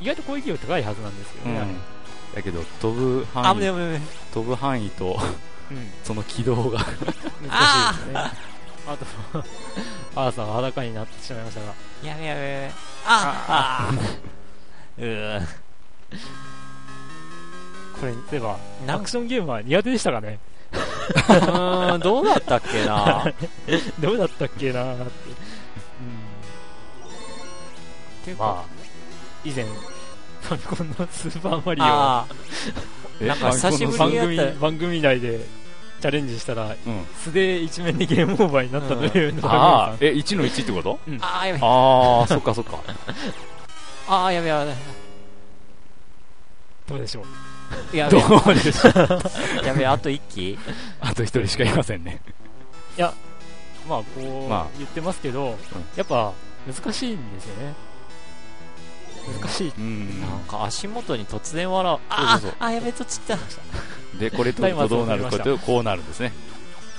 [0.00, 1.58] 意外と攻撃力高いはずなんですよね。
[1.60, 1.68] あれ
[2.36, 4.00] だけど飛ぶあ、範囲危ない危ない。
[4.32, 5.18] 飛ぶ範囲と
[5.70, 5.90] うん。
[6.04, 8.14] その軌道が難しいですね。
[8.86, 9.06] あと、
[10.16, 11.66] アーサーが裸になってしまいましたが。
[12.02, 12.72] やべやべやべ。
[13.06, 13.94] ああ
[14.96, 15.40] これ、
[18.00, 20.38] そういえば、アクションゲームは苦手でしたかね？
[20.72, 23.24] うーん、どうだったっけな？
[24.00, 25.12] どうだったっけなーって。
[28.30, 28.36] うん。
[28.38, 28.68] まあ、
[29.44, 31.84] 以前、ファミコンのスーパーマリオ。
[33.26, 35.38] なんか久しぶり番に番組内で
[36.00, 37.06] チャレンジしたら、うん。
[37.22, 40.98] 素で一面でゲームオーバーになったというのがああえ1の1ってこと？
[41.08, 41.58] ーあー、やべ。
[41.62, 42.78] ああそっかそっか
[44.08, 44.74] あー、やべやべ。
[46.86, 47.22] どうでしょ
[47.92, 47.96] う？
[47.96, 48.92] やべどうでしょう？
[49.66, 50.58] やべ、あと一機
[51.00, 52.20] あと1人しかいませんね
[53.86, 55.58] まあ、こう、まあ言ってますけど、
[55.94, 56.32] やっぱ、
[56.66, 57.74] 難しいんですよね。
[59.42, 59.72] 難しい。
[59.76, 61.98] うんなんか足元に突然笑う。
[62.08, 63.36] ああ、あ、やべ、とちった。
[64.18, 66.32] でこれとどうなるかというとこうなるんですね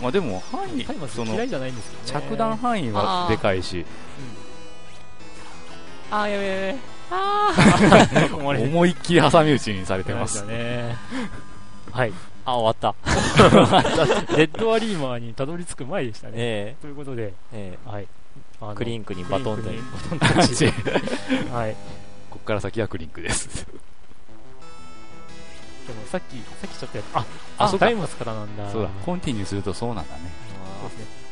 [0.01, 2.25] まあでも範囲その嫌いじゃないんですけどね。
[2.29, 3.85] 着弾範囲はでかいし
[6.11, 6.75] あー、やべ
[8.35, 10.95] 思いっきり挟み撃ちにされて出ますね。
[11.91, 12.09] はい。
[12.09, 12.13] ー。
[12.45, 12.95] あ、終わった。
[14.35, 16.33] レッドアリーマーにたどり着く前でしたね。
[16.35, 18.07] えということで、ええはい。
[18.75, 19.75] クリンクにバトンでバ
[20.09, 20.65] トンタッチ。
[21.51, 21.75] はい。
[22.29, 23.71] こっから先はクリンクですで
[25.93, 27.19] もさっき、さっきちょっとやった。
[27.19, 27.25] あ、
[27.57, 28.69] あ、あそうかタイマスからなんだ。
[28.71, 30.21] そうだコンティニューするとそうなんだね
[30.81, 31.24] そうですね。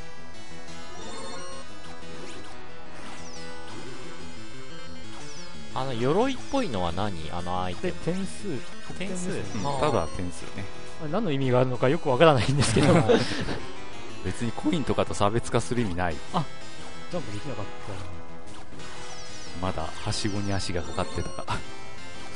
[5.76, 7.30] あの、鎧っぽいのは何？
[7.32, 8.00] あのアイテで、ム。
[8.06, 8.48] 点数。
[8.98, 10.64] 点数ですねうんただ点数ね
[11.12, 13.20] 何の意味があるのかよくわからないんですけど、ジャン
[14.24, 16.20] 別にコインとかと差別化する意味ないプ
[17.32, 18.00] できなかったな。
[19.62, 21.58] まだはしごに足がかかってたか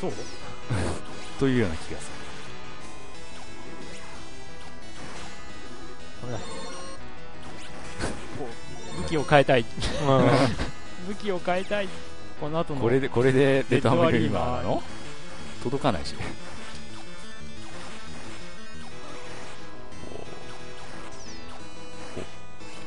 [0.02, 0.12] そう？
[1.40, 2.10] というような気がす
[6.22, 6.40] ダメだ。
[9.02, 9.66] 武器を変えたい。
[11.08, 11.90] 武器を変えたい。
[12.40, 12.80] この後の。
[12.80, 14.84] るこれでこれでレッドハムリーマーの？
[15.64, 16.20] 届かないしね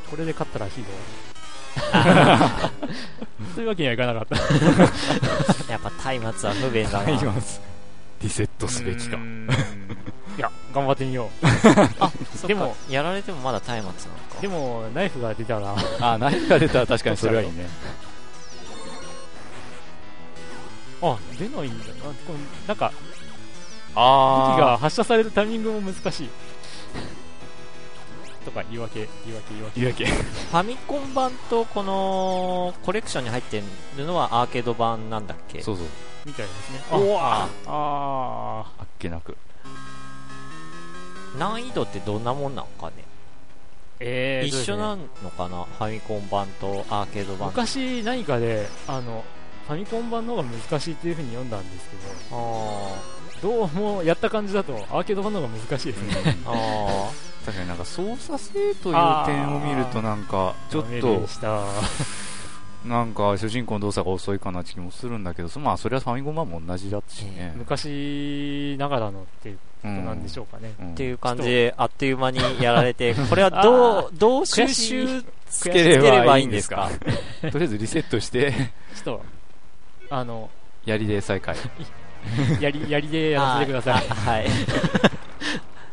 [0.08, 2.70] これで勝ったらヒーロー。
[3.54, 4.36] そういうわけにはいかなかった。
[5.70, 7.10] やっぱ松明は不便だな。
[7.10, 7.60] います
[8.22, 9.16] リセットすべきか
[10.36, 11.30] いや、頑張ってみよ
[12.00, 13.98] あ、そっかでも、やられてもまだ松明なのか
[14.38, 14.42] う。。
[14.42, 17.68] でも、ナイフが出たら、あナイフが出たら確かにそれはいいね
[21.02, 21.86] あ、出ないんだ。
[21.86, 21.92] な。
[21.94, 22.34] これ
[22.68, 26.28] なんか、武器あが発射されるタイミングも難しい。
[28.44, 29.80] とか、言い訳、言い訳、言い訳。
[29.80, 33.62] いいわけファミコン版とこのコレクションに入って
[33.96, 35.62] るのはアーケード版なんだっけ？
[35.62, 35.86] そうそう。
[36.24, 36.82] みたいですね。
[36.90, 39.36] うあわああっけなく。
[41.38, 42.94] 難易度ってどんなもんなのかね、
[44.00, 45.64] えー、一緒なのかな？
[45.78, 47.48] ファミコン版とアーケード版。
[47.50, 49.24] 昔何かで、あの、
[49.70, 51.96] ファミコン版の方が難しいっていう風に読んだんですけ
[52.32, 52.36] あ
[53.40, 56.36] ど、どうもやった感じだとアーケード版の方が難しいですね。
[56.44, 56.50] ー。
[56.50, 57.10] あ
[57.46, 58.94] 確かになんか操作性という
[59.26, 61.64] 点を見るとなんかちょっとでした
[62.84, 70.90] なんか主人公の動作が遅いかなって気もするんだけどそまあそれはファミコン版も同じだったしね、昔ながらのっていうことなんでしょうかね、うん。
[70.92, 76.90] っていう感じで、あっという間にやられて、 これはどう、どう収集つければいいんですか？
[77.52, 78.52] とりあえずリセットして。
[79.02, 79.39] ちょっと
[80.10, 80.50] あの
[80.84, 81.56] やりで再開
[82.60, 84.06] やりやりでやらせてください。
[84.10, 84.46] あはい。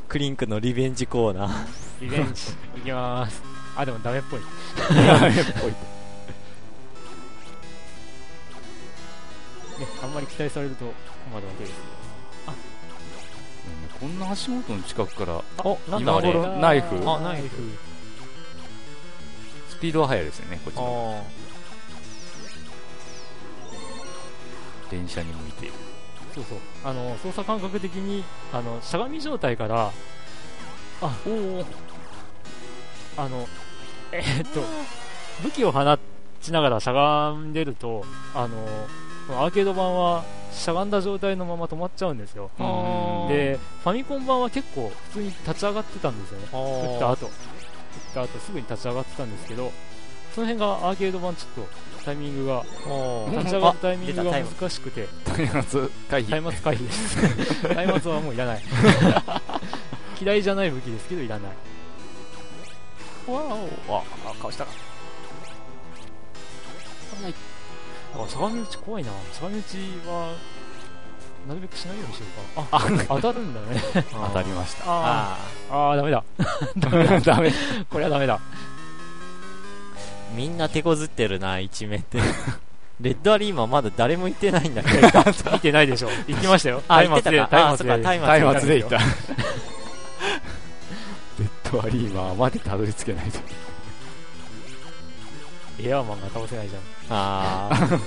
[0.10, 1.66] クリンクのリベンジコーナー。
[2.02, 2.52] リベンジ。
[2.78, 3.42] いきます。
[3.78, 4.40] あでもダメっぽい。
[4.40, 4.46] ね、
[10.04, 10.86] あんまり期待されると
[11.32, 11.76] 困るわけです
[14.00, 16.34] こんな足元の近くからお、なんだ今あれ。
[16.34, 17.10] 頃ナイフ？
[17.10, 17.50] あ、ナイフ。
[19.70, 21.26] スピードは速いですよねこっちあの
[24.90, 25.74] 電車に向いている。
[26.34, 26.58] そうそう。
[26.84, 28.24] あの操作感覚的に
[28.54, 29.92] あのしゃがみ状態から
[31.02, 31.66] あおお
[33.18, 33.48] あの
[34.12, 34.62] えーっと
[35.44, 35.98] 武器を放
[36.42, 38.58] ちながらしゃがんでるとあの
[39.44, 42.50] アーケード版はしゃがんだ状態のまま止まっちゃうんですよ。
[43.28, 46.48] でファミコン版は結構普通に立ち上がってたんですよね。
[46.54, 46.58] あ
[46.94, 47.26] 打った後。
[47.26, 47.32] 打っ
[48.14, 49.72] た後すぐに立ち上がってたんですけど
[50.34, 51.68] その辺がアーケード版ちょっと
[52.08, 52.64] タイミングが。
[53.32, 55.10] 立ち上がるタイミングが難しくて。
[55.54, 56.42] 松明回避。
[56.42, 57.18] 松明回避です。
[57.92, 58.62] 松明はもういらない。
[60.22, 61.52] 嫌いじゃない武器ですけどいらない。
[63.30, 63.42] わ
[63.90, 63.98] お。
[63.98, 64.64] ああ顔した。
[64.64, 64.72] 危
[67.24, 67.34] ない。
[68.16, 69.10] あしゃがみ撃ち怖いな。
[69.34, 69.78] しゃがみ撃ち
[70.08, 70.34] は
[71.46, 72.68] なるべくしないようにしようか。
[72.72, 72.88] あ
[73.20, 73.84] 当たるんだね。
[74.14, 74.84] 当たりました。
[74.88, 75.38] あ
[75.70, 76.24] あダメだ。
[76.78, 77.52] ダメ。
[77.90, 78.38] これはダメだ。
[78.38, 78.67] ー
[80.36, 82.20] みんな手こずってるな、一面って。
[83.00, 85.08] レッドアリーマンまだ誰も言ってないんだけど。
[85.54, 87.70] 見てないでしょ行きましたよあ、松明で言ってたか。
[87.70, 89.06] あ、そっか、松明でタイマタイーマツでいった レ
[91.46, 93.40] ッドアリーマーまでたどり着けないと
[95.80, 98.00] エアーマンが倒せないじゃんあー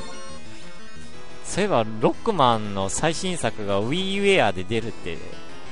[1.45, 5.18] そういえば、ロックマンの最新作が WiiWare で出るって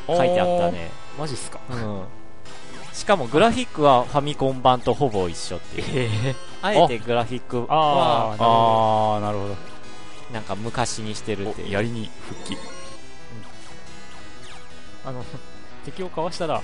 [0.09, 0.91] 書いてあったね。
[1.17, 2.03] マジっすかうん。
[2.99, 5.87] しかもグラフィックはファミコン版とほぼ一緒っていう。
[5.95, 9.57] ええあえてグラフィックあは、ーああなるほ
[10.35, 11.67] なんか昔にしてるっていう。
[11.69, 12.57] ど槍に復帰。
[15.07, 15.25] あの
[15.85, 16.61] 敵をかわしたら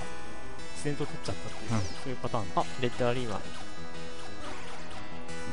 [0.75, 1.85] 自然と取っちゃったっていう、うん。
[1.85, 2.45] そういうパターン。
[2.57, 3.39] あ、レッドアリーマン。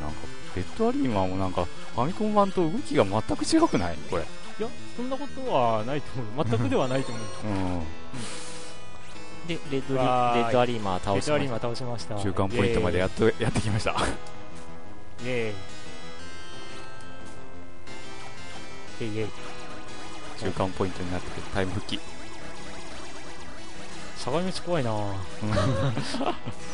[0.03, 0.17] なんか
[0.57, 3.97] レッドアリーマーもなんかファミコン版と動きが全く違くない？
[4.11, 4.23] これ。
[4.23, 4.27] い
[4.63, 6.45] やそんなことはないと思う。
[6.45, 7.25] 全くではないと思う。
[7.47, 7.83] うん
[9.47, 12.15] で、レッドレッドアリーマー倒しましレッドアリーマー倒しました。
[12.17, 13.91] 中間ポイントまでやっとやってきました。
[13.93, 19.15] イエーイ。
[19.15, 19.29] イエイイ。
[20.39, 21.99] 中間ポイントになってくるタイム復帰。
[24.17, 24.91] しゃがみ打ち怖いな。
[24.91, 24.95] ぁ
[25.43, 25.53] うん。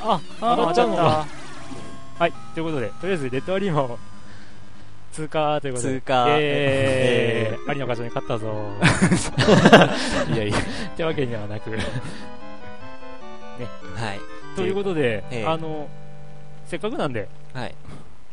[0.00, 1.26] あ当たっちゃうのか
[2.18, 3.98] はいということでとりあえずレッドアリーマーを
[5.16, 5.94] 通過ということで。
[5.94, 6.26] 通過。
[6.28, 8.68] えー、有野課長に勝ったぞ。
[10.34, 10.58] いやいや。
[10.58, 10.60] っ
[10.94, 11.70] てわけにはなく。
[11.70, 11.80] はい。
[14.54, 15.88] ということで、ええあの
[16.66, 17.74] せっかくなんではい。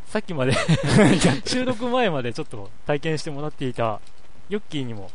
[0.08, 0.54] さっきまで
[1.48, 4.02] 収録前までちょっと体験してもらっていた
[4.50, 5.10] ヨッキーにも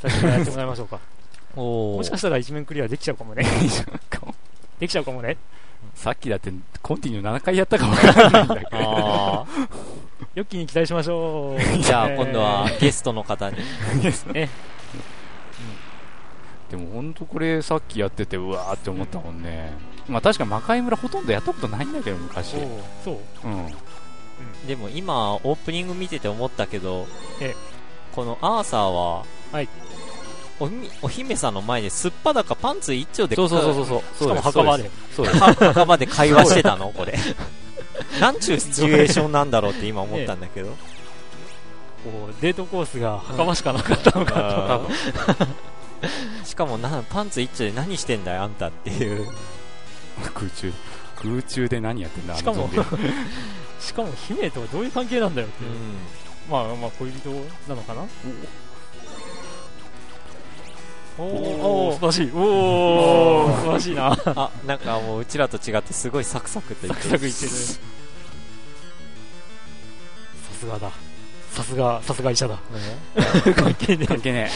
[0.00, 1.00] 先からやってもらいましょうか。
[1.56, 3.42] おもしかしたら一面クリアできちゃうかもね。
[3.42, 3.50] で
[4.86, 5.22] きちゃうかも。
[5.22, 5.36] ね。
[5.96, 6.52] さっきだって
[6.82, 8.68] コンティニュー7回やったか分からないんだけど。
[8.72, 9.46] あ
[10.38, 11.60] ヨッキーに期待しましょう。
[11.60, 12.12] ー じゃあえ。
[12.14, 13.56] ー今度はゲストの方に。
[16.70, 19.72] でも本当これさっきやっててうわーって思ったもんね、
[20.06, 22.54] まあ確か魔界村ほとんどやったことないんだけど昔。
[23.04, 23.16] そう。
[23.44, 23.66] うん。
[24.68, 27.08] でも今、オープニング見てて思ったけど
[27.40, 27.56] ええ、
[28.14, 29.68] このアーサーは、はい。
[30.60, 34.02] おひお姫さんの前ですっぱだかパンツ一丁でそうそうそうそうそう。
[34.18, 34.88] しかも墓場で。
[35.16, 35.38] そうです。
[35.40, 36.92] 墓場で会話してたの？
[36.92, 37.18] これ。
[38.20, 40.76] なんちゅうシチュエーションなんだろうって今思ったんだけど。
[42.04, 49.28] こうデートコースが墓場しかなかったのかと、 しかもな、パンツ一丁で何してんだよ、あんたっていう。
[50.32, 50.72] 空中
[51.16, 52.70] 空中で何やってんだしかも
[53.80, 55.98] しかも姫とどういう関係なんだよっていう、うん。
[56.48, 57.30] まあまあ恋人
[57.68, 58.02] なのかな？
[61.18, 62.30] おおお素晴らしい。
[62.32, 64.16] おお素晴らしいな。
[64.24, 67.50] サあ、なんかもううちらと違ってすごいサクサクと言ってクサクいってる。
[67.50, 67.78] さ
[70.60, 70.90] すがだ。
[71.50, 72.58] さすがさすが医者だ。
[73.56, 74.50] 関係ね関係ね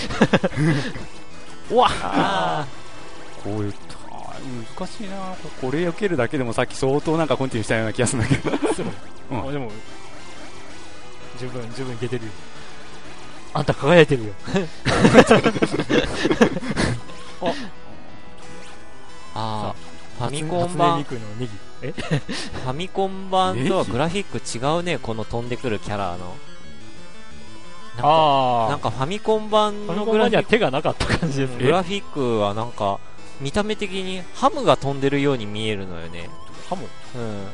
[1.71, 1.75] え。
[1.75, 3.75] うわあえこういう
[4.11, 5.17] あー難しいな。
[5.61, 8.75] これ避けるだけでもさっき相当なんかコンティニューしたような気がするんだけど。
[8.75, 8.87] そう。
[9.33, 9.49] うん。
[9.49, 9.71] あでも
[11.41, 12.31] 十分十分いけてるよ
[13.55, 14.33] あんた輝いてるよ
[19.35, 19.75] ああ、
[20.19, 21.05] ファミコン版。
[21.83, 21.93] え？
[21.93, 26.35] ファミコン版とはグラフィック違うね、この飛んでくるキャラの。
[27.97, 31.65] なんか、あなんかファミコン版のグラフィック手がなかった感じですね。
[31.65, 32.99] グラフィックはなんか、
[33.41, 36.29] 見た目的にハムが飛んでるように見えるのよね。
[36.69, 36.87] ハム？
[37.17, 37.47] うん。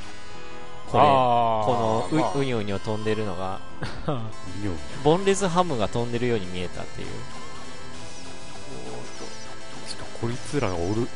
[0.91, 3.61] これ、ここのう、うにょうにょ飛んでるのが、
[4.63, 4.73] 妙
[5.05, 7.09] ボンレスハムが飛んでるように見えたっていう。
[9.89, 11.09] しかこいつらがおる、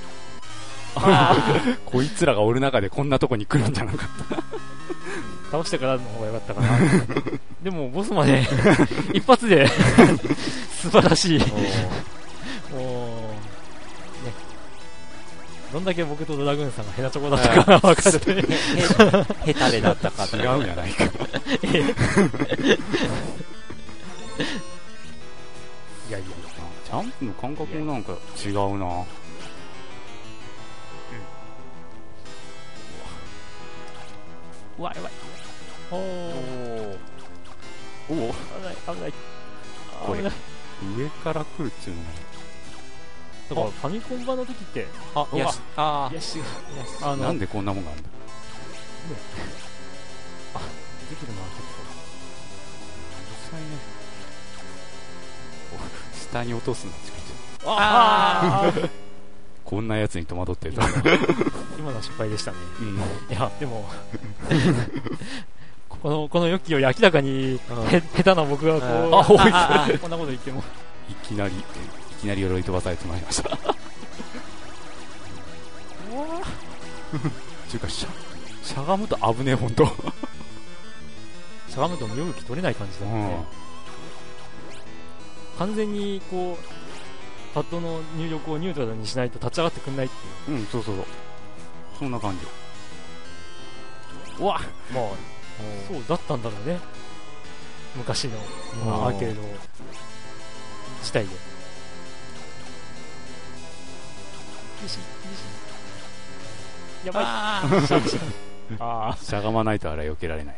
[1.87, 4.09] こいつらがおる中でこんなとこに来るんじゃなかっ
[5.53, 6.79] 倒してからの方が良かったかな。
[7.63, 8.43] でも、ボスまで
[9.13, 11.39] 一発で素晴らしい。
[11.39, 13.22] もう、ね。
[15.73, 18.43] どんだけ僕とドラグーンさんがヘナチョコだったかが分かるね。
[19.47, 20.25] へ、へたれだったか。
[20.25, 21.05] 違うんじゃないか。
[21.05, 21.09] い
[26.13, 26.27] やいや、
[26.85, 28.13] ジャンプの感覚もなんか
[28.45, 29.05] 違うな。
[34.79, 35.13] うわ、やばい。
[35.91, 36.01] おー、
[38.11, 38.19] おお危
[38.63, 39.13] ない、危ない。
[40.05, 40.21] これ。
[40.23, 42.32] 上から来るっていうのが。
[43.55, 46.17] だから、ファミコン版の時って、あ、いやし、あい
[47.03, 48.09] あの、なんでこんなもんがあるんだ？
[51.11, 51.63] できるな、結
[53.31, 53.67] 実際ね。
[55.75, 57.23] お下に落とすな、チカチ
[57.65, 57.71] 構。
[57.71, 58.73] ああ
[59.65, 60.83] こんなやつに戸惑ってると。
[61.79, 62.57] 今のは失敗でしたね。
[62.81, 62.97] うん。
[62.97, 63.01] い
[63.31, 63.89] や、でも、
[65.89, 69.21] この、このヨッキーより明らかに、うんへ、下手な僕がこう、うんあ、
[69.85, 70.63] あこんなこと言っても。
[71.09, 71.63] いきなり、い
[72.23, 73.51] きなり鎧飛ばされてまいりました。
[77.69, 78.09] ちゅうか、しゃ、
[78.65, 79.85] しゃがむと危ねえ、ほんと。
[81.69, 83.45] しゃがむと身動き取れない感じだもんね。
[85.59, 86.65] 完全にこう、
[87.55, 90.59] パッドの入力をニュートラルにしないと立ち上がってくんないっていう。
[90.59, 91.05] うん、そうそうそう。
[91.99, 92.47] そんな感じ。
[94.39, 94.61] うわ
[94.95, 95.05] まあ、
[95.89, 96.79] そうだったんだろうね。
[97.97, 98.39] 昔の、
[99.07, 99.43] アーケード
[101.01, 101.52] 自体で。
[104.89, 104.99] しい。
[107.07, 107.25] やばい。
[108.79, 110.57] あ しゃがまないとあれは避けられない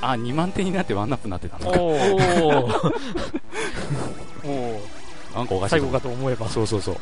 [0.00, 0.08] な。
[0.12, 1.80] あ、2万点になってワンナップになってたーのか。
[1.80, 2.92] おー
[4.48, 5.70] おーなんかおかしい。
[5.70, 6.48] 最後かと思えば。
[6.48, 6.96] そうそうそう。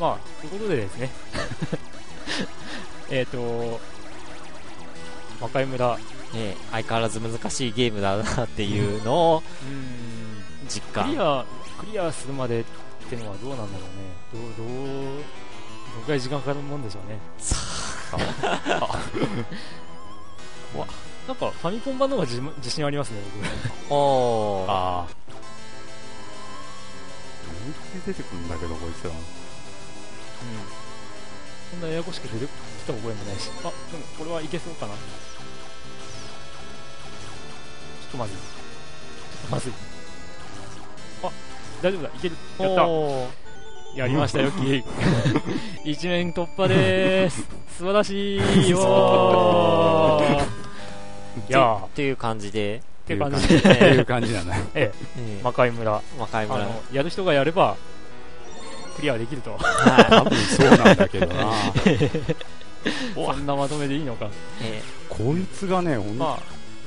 [0.00, 1.10] まあ、ということでですね。
[3.10, 3.80] えっと、
[5.40, 5.98] 和歌村、
[6.32, 11.38] ね相変わらず難しいゲームだなっていうのをうん、実クリ感。
[11.38, 11.44] ア、
[11.78, 12.64] クリアするまで
[13.14, 14.04] ってのはどうなんだろうね。
[14.32, 15.22] どう、どう、どの
[16.04, 17.18] くらい時間かかるもんでしょうね。
[21.26, 23.20] なんか、ファミコン版の方が自自信ありますね、
[23.88, 23.94] 僕。
[23.94, 25.14] ああ。
[27.64, 29.10] 抜いて出てくるんだけど、こいつら。
[31.70, 32.50] そんなややこしく出てき
[32.86, 33.50] た覚えもないし。
[33.60, 33.72] あ、でも
[34.18, 34.92] これはいけそうかな。
[34.92, 34.98] ちょ
[38.08, 38.36] っとまずい。
[38.36, 39.72] ちょっとまずい。
[41.22, 41.30] あ、
[41.84, 42.36] 大丈夫だ、いける。
[42.58, 42.86] やった。
[43.94, 44.84] やりましたよ、キー。
[45.84, 47.46] 一面突破でーす。
[47.76, 48.38] 素晴らしい
[48.70, 50.44] よー。
[51.50, 54.56] いやー、っっていう感じで、て感じってで、いう感じなん だ。
[54.74, 56.00] ええ、え魔界村。
[56.18, 56.66] 魔界村。
[56.90, 57.76] やる人がやれば、
[58.96, 59.58] クリアできると。
[59.58, 61.52] は多分そうなんだけどな。
[63.14, 64.30] そんなまとめでいいのか。
[65.10, 66.38] こいつがね、ほんと、ま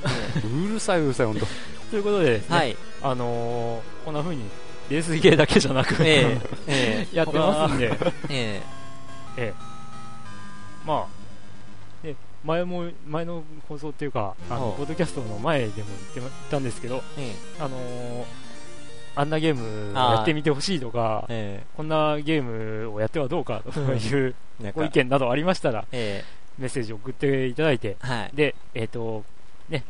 [0.04, 0.08] あ、
[0.44, 1.46] うるさいうるさい、ほんと。
[1.92, 2.76] ということでね、ーはい。
[3.00, 4.42] あのー、こんな風に、
[4.90, 7.14] レースゲーだけじゃなく、ええええ。
[7.16, 7.92] やってますんで、
[8.30, 8.62] え
[10.86, 11.06] ま
[12.02, 15.84] あ、ね、前も、前の放送っていうか、あの、はあポッドキャストの前でも言っ
[16.14, 17.62] てま言ったんですけど、ええ。
[17.62, 18.24] あのー、
[19.16, 24.34] あんなゲームをやってみてほしいとか、えこんなゲームをやってはどうかという
[24.74, 26.24] ご意見などありましたら、え
[26.58, 28.30] メッセージを送っていただいて、えはい。
[28.32, 29.24] で、えっ、と、
[29.68, 29.84] ね、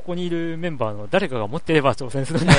[0.00, 2.52] ここにいるメンバーの誰かが持ってれば挑戦するんで、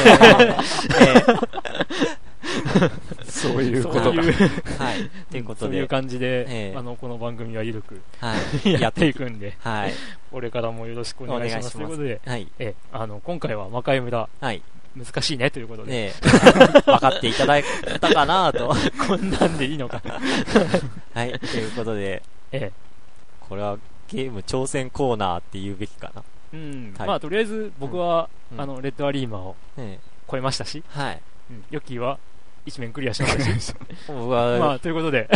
[3.26, 4.04] そういうことか。
[4.06, 4.34] そういう、
[4.78, 5.10] はい。
[5.32, 8.80] ということでそういう、感じで、ええあの、この番組は緩くはい。
[8.80, 9.94] やっていくんで、はい。
[10.30, 11.72] これからもよろしくお願いします。
[11.74, 12.48] ということで、はい。
[12.60, 14.62] ええ、あの、今回は魔界村、はい。
[14.96, 16.14] 難しいねということで、
[16.86, 17.64] 分かっていただい
[18.00, 18.76] たかなと。
[19.08, 20.00] こんなんでいいのか。
[21.16, 21.39] はい。
[21.39, 22.22] ということで、
[22.52, 22.72] ええ、
[23.50, 23.80] これは
[24.10, 26.24] ゲーム挑戦コーナーって言うべきかな。
[26.54, 27.08] うん、はい。
[27.08, 28.62] まあ、とりあえず僕は、うん。
[28.62, 29.99] あの、レッドアリーマをえ
[30.30, 31.22] 超えましたし、えはい。
[31.49, 32.18] うん、ヨッキーは
[32.66, 33.74] 一面クリアしましたし、
[34.10, 35.28] まあ、ということで、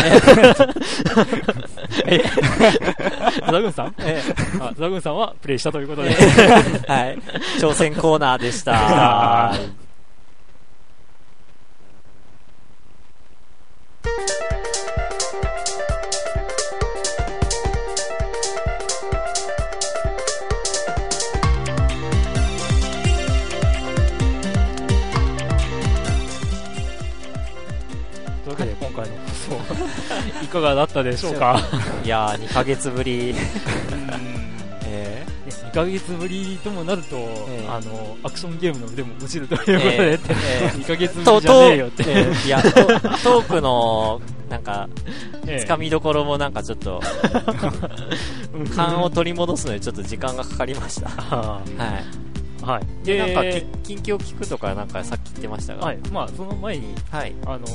[2.06, 2.22] え
[3.52, 3.96] ザグンさん？
[4.00, 4.22] え
[4.60, 7.18] あザグンさんはプレイしたということで、えはい。
[7.60, 9.54] 挑戦コーナーでした。
[30.56, 31.60] かがだったでしょうか？
[32.04, 33.36] いやー、2ヶ月ぶり。
[34.88, 37.18] え2ヶ月ぶりともなると、
[37.50, 40.20] えあのアクションゲームの腕も落ちるということえで、え
[40.64, 40.68] え。
[40.78, 44.88] 2ヶ月ぶと、りじゃねえよって、とえいや、トトークの、なんか、
[45.48, 45.64] ええ。
[45.64, 47.02] つかみどころもなんかちょっと、
[48.54, 51.10] う ん勘を取り戻すのにちょっと時間がかかりました。
[51.30, 51.62] あはい。
[52.66, 53.42] ーはいで、なんか
[53.84, 55.86] 近況聞くとかなんかさっき言ってましたが。
[55.86, 55.98] はい。
[56.12, 57.34] まあ、その前にはい。
[57.46, 57.66] あの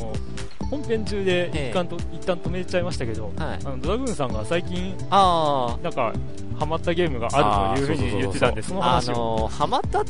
[0.71, 3.59] 本編中でええ一旦と、一旦止めちゃいましたけど、はい。
[3.65, 6.13] あのドラグーンさんが最近あなんか
[6.59, 10.05] ハマったゲームがあるというふうに言ってたんで、その話を、のー、ハマったっ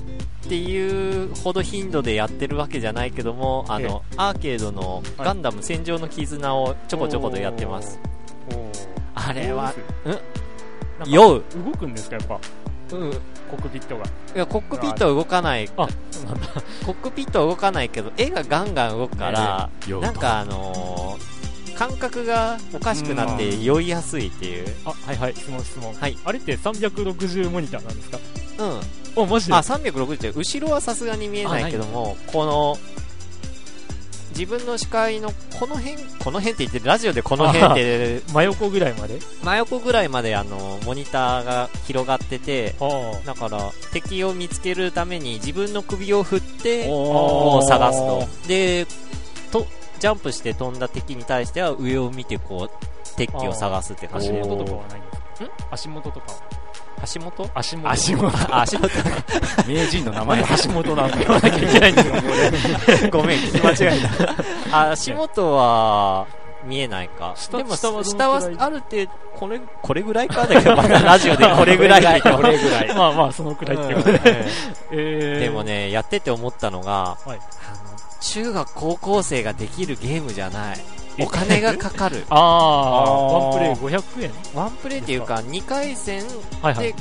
[0.48, 8.00] ていうほど頻度でやってるわけじゃないけども、あの、アーケードのガンダム戦場の絆をちょこちょことやってます。
[9.14, 9.72] あれは、
[10.04, 10.20] どうんか
[11.06, 11.44] 酔う。
[11.64, 12.40] 動くんですか、やっぱ、
[12.92, 13.10] うん。
[13.56, 14.04] いコックピットが。
[14.34, 15.68] や、コックピットは動かない。
[15.76, 24.74] コックピットは動かないけど、絵がガンガン動くから、酔うとなんかあのー、感覚がおかしくなって酔いやすいっていう。
[24.84, 25.94] あ、はいはい、質問質問。
[25.94, 28.18] はいあれって360モニターなんですか？
[29.16, 29.24] うん。
[29.24, 29.54] あ、マジで？
[29.54, 32.78] あ、360後ろはさすがに見えないけども、この、
[34.30, 39.18] 自分の視界のこの辺、この辺って言って、ラジオでこの辺って、真横ぐらいまで？
[39.42, 48.28] 真横ぐらいまであの、モニターが広がってて、あだから、敵を見つけるために自分の首を振って、おこう探すと。
[48.48, 48.86] で、
[49.50, 49.66] と、
[49.98, 54.28] ジャンプして飛んだ敵に対しては上を見てこう、敵機を探すって感じ。
[54.28, 54.40] 足で。
[54.42, 55.50] 元とかはないんですか？
[55.72, 56.38] 足元とかは
[57.02, 57.90] 足元足元。
[57.90, 58.88] 足元あ足元
[59.66, 62.20] 名人の名前足元なんか言わなきゃいけないんですよ、こ
[63.02, 63.08] れ。
[63.10, 64.00] ごめん、聞き間違え
[64.70, 64.78] た。
[64.78, 66.26] あ、足元は、
[66.64, 67.32] 見えないか。
[67.36, 68.02] 下でも、下は
[68.58, 72.94] ある程度、これ、これぐらいかだけど、また ラジオでこれぐらいこれぐらい。
[72.94, 74.18] まあまあ、そのくらいってことで。
[74.18, 74.24] うん
[74.92, 77.40] えーでも、ね、やってて思ったのが、はいあの
[78.20, 80.78] 中学高校生ができるゲームじゃない。
[81.20, 82.24] お金がかかる。
[82.30, 83.60] ああ、あー。
[83.60, 84.30] ワンプレイ500円？
[84.54, 86.94] ワンプレイっていうか、2回戦で。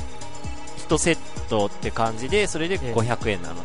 [0.88, 1.18] 1セッ
[1.48, 3.62] トって感じで、それで500円なのよ。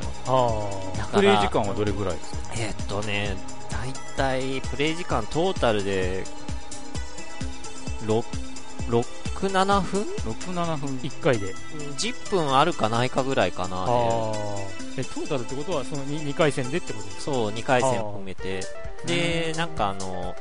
[0.93, 2.37] あだからプレイ時間はどれぐらいですか？
[2.57, 3.35] えーっとね、
[3.71, 6.23] だいたいプレイ時間トータルで、
[8.05, 8.23] 6、
[8.89, 9.05] 6、
[9.47, 10.89] 7分 ?6、7分。
[10.97, 11.53] 1回で。
[11.97, 13.77] ?10 分あるかないかぐらいかな。
[13.77, 13.85] ああ。
[14.97, 17.21] え、トータルってことは、その 2, 回戦でってことですか？
[17.33, 18.61] そう、2回戦含めて。
[19.05, 20.35] で、なんかあの、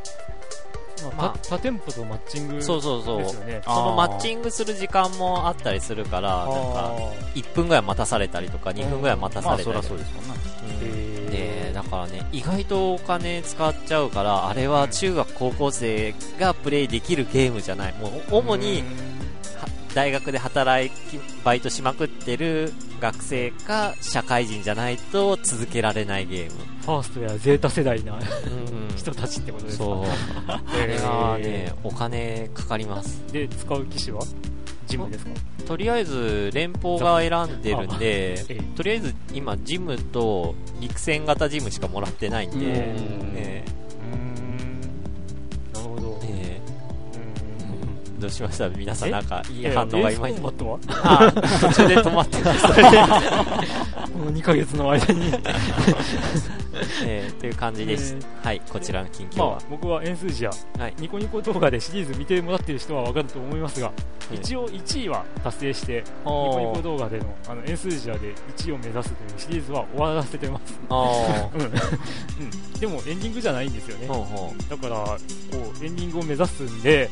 [1.03, 3.25] まあまあ、他店舗とマッチングですそうそうそう。
[3.29, 3.61] そよね。
[3.67, 6.97] あのマッチングする時間もあったりするから、なんか、あ
[7.35, 10.41] 1分ぐらい待たされたりとか、2分ぐらい待たまあ、されたりとかそりゃそうですもんね。
[11.09, 11.14] うん
[11.85, 17.95] からね、意外とお金使っちゃうから、あれは中学高校生がプレイできるゲームじゃない。
[17.95, 18.83] もう、主に、
[19.61, 26.51] は大学で働き、バイトしまくってる学生か社会人じゃないと続けられないゲーム。
[26.83, 28.21] ファーストやゼータ世代なうん
[28.97, 29.85] 人たちってことですか？
[29.85, 30.05] そう。
[30.49, 33.23] あれがね、お金かかります。
[33.33, 34.23] で、使う機種は？
[34.87, 35.31] ジムですか？
[35.67, 42.63] とりあえず、連邦が選んでるんでええ、とりあえず今、ジムと陸戦型ジムしかもらってないんで、うん。
[43.37, 43.65] え
[44.13, 44.81] うーん。
[45.73, 46.21] なるほど。
[48.19, 48.69] どうしました？
[48.71, 49.13] 皆さんえ？
[49.13, 52.69] なんかいいや反応がいまいち途中で止まってました、
[54.13, 55.33] この2ヶ月の間に。
[57.05, 60.95] えーという感じです、はいこちらの近況はまあ、、僕はエンスージア、はい。
[60.99, 63.93] ニコニコ動画でシリーズ見てもらってる人はわかると思いますが、
[64.33, 70.81] 一応1位は達成して、ニコニコ動画でのあのエンスージアで1位を目指すというシリーズは終わらせてます。
[70.89, 71.63] あ うん。
[71.63, 71.71] うん。
[72.81, 74.09] でもエンディングじゃないんですよね。
[74.69, 75.19] だから、こ
[75.81, 77.11] う、エンディングを目指すんで、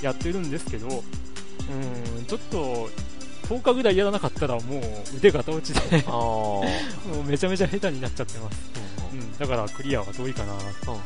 [0.00, 2.88] やってるんですけど、うーん、ちょっと、
[3.48, 6.62] 10日ぐらいやらなかったらもう腕が落ちで、 も
[7.20, 8.70] うめちゃめちゃ下手になっちゃってます。
[9.12, 9.38] ほううん。
[9.38, 10.52] だからクリアは遠いかな。
[10.54, 10.58] うん。
[10.58, 10.96] ほうほう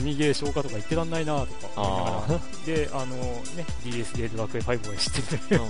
[0.00, 2.40] 積みゲー消化とか言ってらんないなとか思いながら。
[2.66, 5.58] で、あのね、DS でドラクエ5を知ってる。
[5.58, 5.68] ほ う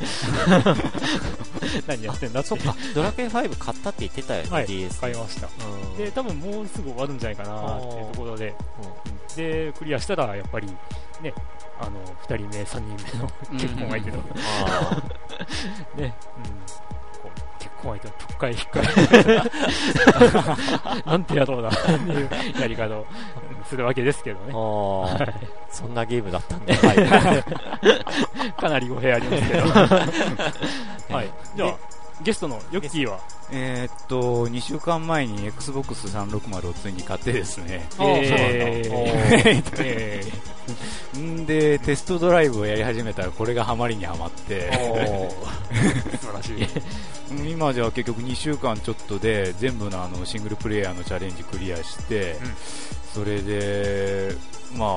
[1.86, 2.48] 何やってんだって。
[2.48, 2.74] そっか。
[2.94, 4.66] ドラクエ5買ったって言ってたよね、はい。
[4.66, 5.48] DS 買いました。
[5.48, 5.96] うん。
[5.96, 8.54] で、多分もうすぐ終わるんじゃないかなっていうところで、
[9.28, 9.36] うん。
[9.36, 10.66] で、クリアしたらやっぱり、
[11.22, 11.34] ね、
[11.80, 14.18] あの、2人目、3人目の結婚相手の、
[14.66, 15.02] あ
[15.96, 16.89] ね、うん、
[17.80, 18.80] こう結婚相手の特会引っか。
[21.04, 21.78] え、 なんてやろうな、って
[22.12, 22.28] いう
[22.60, 24.52] やり方をうんするわけですけどね。
[24.52, 24.56] ー。
[24.56, 25.34] あー
[25.70, 28.52] そんなゲームだったんだ、はい。
[28.60, 29.68] かなり語弊ありますけど。
[31.14, 31.30] はい。
[31.54, 31.74] じゃあ、
[32.22, 37.88] ゲストのヨッキーは、えーっと、2週間前に Xbox 360をついに買ってですね。
[37.98, 39.72] えー。
[39.82, 46.18] えんで、テストドライブをやり始めたらこれがハマりにはまって、ー。
[46.18, 46.66] 素晴らしい。
[47.30, 52.36] う ん今じゃ結局2週間ちょっとで全部のあのシングルプレイヤーのチャレンジクリアして、
[53.14, 54.34] それで、
[54.76, 54.88] まあ、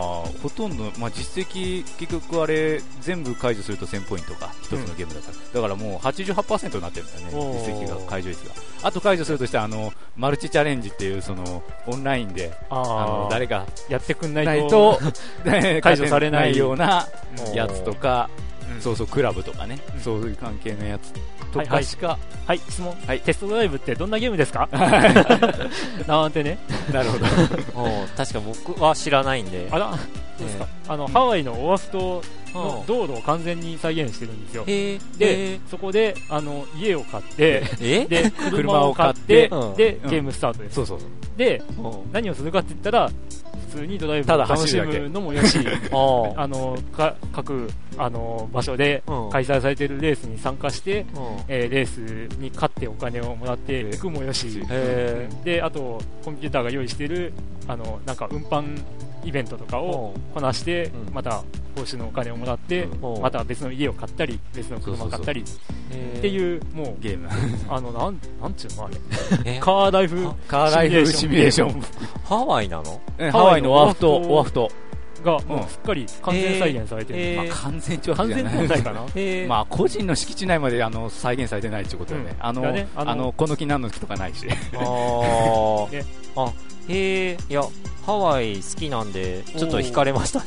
[0.41, 8.53] ほとんど、まあ、実績、結局あれ、全部解除すると1000ポイントか、一つのゲームだから、だからもう88%になってるんだよね、実績が、解除率が。
[8.83, 14.99] あと解除するとしたら、あの、マルチチャレンジっていう、その、オンラインで、ああのー誰かやってくんないと、
[15.81, 17.07] 解除されないような
[17.47, 18.29] うんやつとか、
[18.75, 18.81] うん。
[18.81, 20.01] そうそう、クラブとかね、うん。
[20.01, 21.13] そういう関係のやつ
[21.51, 21.83] とはいはい。
[21.83, 22.95] かしか、はい、質問。
[23.07, 23.19] はい。
[23.21, 24.67] テストドライブってどんなゲームですか？
[26.07, 26.57] なんてね。
[26.91, 27.25] なるほど。
[27.81, 29.67] お確か僕は知らないんで。
[29.71, 29.91] あら、
[30.37, 30.67] そうですか。
[30.87, 32.21] あの、ハワイのオアフ島
[32.53, 34.65] の道路を完全に再現してるんですよ。
[35.17, 38.05] で、そこで、あの、家を買って、え？
[38.05, 39.75] で、車を買って、で、うん。
[39.75, 40.75] ゲームスタートです。
[40.75, 41.09] そうそうそう。
[41.37, 41.81] で、う。
[41.81, 43.13] ん何をするかって言ったら、普
[43.73, 45.59] 通にドライブただを楽しむのもよし、
[45.91, 49.29] ああの、か各、あの、場所でうん。
[49.29, 51.19] 開催されているレースに参加して、あ。
[51.19, 51.25] うん。
[51.47, 51.99] えーレース
[52.37, 57.33] に勝ってお金をもらっていくもよし、へで、あと、コンピューターが用意している、
[57.67, 58.79] あの、なんか運搬
[59.23, 61.13] イベントとかをこなしてう、ん。
[61.13, 61.43] また
[61.75, 63.21] 報酬のお金をもらって、うん。
[63.21, 66.31] また別の家を買ったり、別の車を買ったりってう。
[66.31, 67.29] いう、もう、ゲーム。
[67.69, 68.95] あの、なん、なんちゅうのあれ、
[69.45, 69.59] え？
[69.59, 71.81] カーライフカーライフシミュレーション。
[72.23, 73.01] ハワイなの？
[73.17, 74.69] えハワイのオアフ島、ハワフ島。
[75.23, 77.19] が、もうすっかり完全再現されてる。
[77.19, 77.37] えー。
[77.37, 79.05] まあ、完全長完全問題かな。
[79.47, 82.35] まあ、個人の敷地内まであの再現されてないってことだね。
[82.37, 82.45] うん。
[82.45, 84.45] あの、あのこの木何の木とかないし。
[84.75, 86.53] ああ、
[86.89, 87.37] へえ。
[87.49, 87.63] いや、
[88.05, 90.45] ハワイ好きなんで、ちょっと惹かれましたね。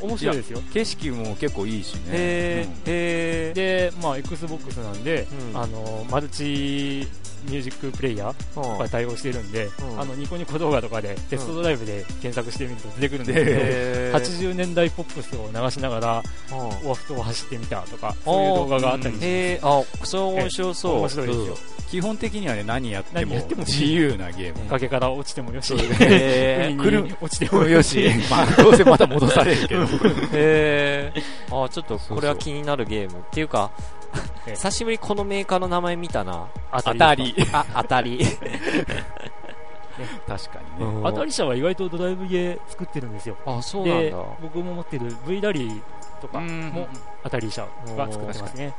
[0.00, 0.60] 面白いですよ。
[0.72, 2.00] 景色も結構いいしね。
[2.12, 2.72] へうん。
[2.86, 3.52] え。
[3.52, 3.90] へえ。
[3.90, 5.60] で、まあ、Xbox なんで、うん。
[5.60, 7.06] あの、マルチ
[7.46, 8.78] ミュージックプレイヤーうん。
[8.78, 10.00] が対応してるんで、うん。
[10.00, 14.18] あの、ニコニコ動画とかでテストドライブで検索してみると出てくるんですけど、へー。
[14.18, 16.88] 80年代ポップスを流しながら、うん。
[16.88, 20.96] オアフ島を走ってみたとか、そういう動画があったりして、あ、それ面白そう。
[21.00, 21.58] 面白いですよ。
[21.90, 24.16] 基本的にはね、何やっても何やっても自由。
[24.16, 24.68] なゲーム。
[24.68, 29.82] 崖から落ちてもよし、へ 海に落ちてもよし、 まあ、どうせまた戻されるけど。
[29.84, 29.86] へ
[30.32, 31.12] え。
[31.50, 33.20] あ、ちょっとこれは気になるゲーム。
[33.20, 33.70] っていうか、
[34.46, 36.46] ええ久しぶりにこのメーカーの名前見たな。
[36.72, 37.34] 当当たり。
[37.52, 38.24] あ、当たり。
[40.26, 40.92] 確かにね。
[40.92, 43.36] うん当たり社は意外とドライブゲー作ってるんですよ。
[43.46, 45.80] あ、そうなんでだ。、僕も持ってる V ラリー
[46.20, 46.88] とかも
[47.22, 47.66] 当たり社
[47.96, 48.74] が作ってますね。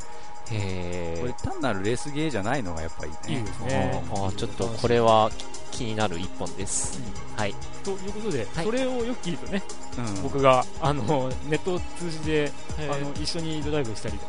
[0.51, 3.39] へこれ単なるレースゲーじゃないのがやっぱりね。
[3.39, 4.03] いいですね。
[4.13, 5.31] あ、ちょっとこれは
[5.71, 6.99] 気になる一本です。
[7.35, 7.55] はい。
[7.83, 8.65] ということで、はい。
[8.65, 9.63] それをよく聞るとね、
[9.97, 10.23] うん。
[10.23, 12.51] 僕があのネットを通じて
[12.89, 14.25] あの一緒にドライブしたりと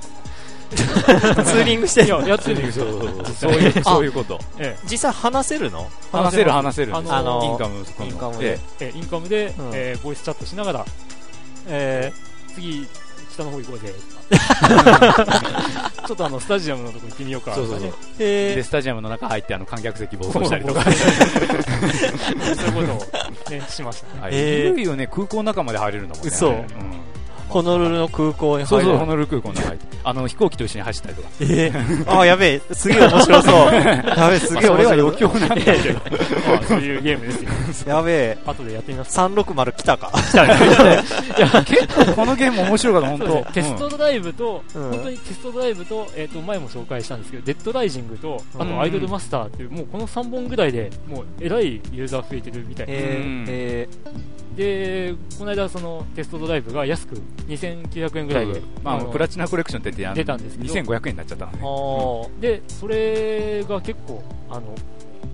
[1.35, 4.41] か、 ツーリングしていや、やってるんですよ、そうそう実際そういう、そういうこと。
[4.59, 5.89] え実際話せるの？
[6.11, 6.97] 話せる話せる。
[6.97, 8.45] あのインカム、インカムで。
[8.45, 8.61] で。
[8.81, 9.55] ええインカムで、
[10.03, 10.87] ボイスチャットしながら、
[11.69, 12.89] えー次、
[13.37, 15.31] 下の方行こうぜとか
[16.07, 18.01] ちょっとあのスタジアムのとこ行ってみようかとかねそうそうそう。
[18.21, 20.83] へで、スタジアムの中入って、あの、観客席暴走したりとか。
[20.83, 20.95] そう
[22.83, 23.05] いうこ
[23.45, 24.23] とを、ね、しましたね。
[24.23, 26.31] はいいよいよね、空港の中まで入れるんだもんね。
[26.33, 26.67] 嘘あれうん
[27.49, 29.97] ホノルルの空港にそうそう、入るホノルル空港の中入って。
[30.05, 31.29] あの、飛行機と一緒に走ったりとか。
[31.41, 33.75] えー、 あ、やべえ、すげえ面白そう。
[33.75, 35.01] やべえ、すげえ面白い。
[35.01, 35.95] 余興なんだけど。
[35.95, 36.01] ま
[36.55, 37.33] あ、そういうゲームで
[37.73, 37.97] すよ。
[37.97, 39.19] やべえ、後でやってみます。
[39.19, 40.13] 360来たか。
[41.65, 43.53] 結構このゲーム面白かった、本当。
[43.53, 53.05] テストドライブと、うん本当にテストドライブと、えっ、と、前も紹介したんですけど、デッドライジングと、あうんとアイドルマスターっていう、もうこの3本ぐらいで、もうえらいユーザー増えてるみたいです。
[53.05, 53.89] えうんー、え
[54.57, 60.75] で、この間そのテストドライブが安く2900円ぐらいで、まあ、のプラチナコレクションって言って、出たんですけど。
[60.93, 62.41] 2500円になっちゃったのね。
[62.41, 64.75] で、それが結構、あの、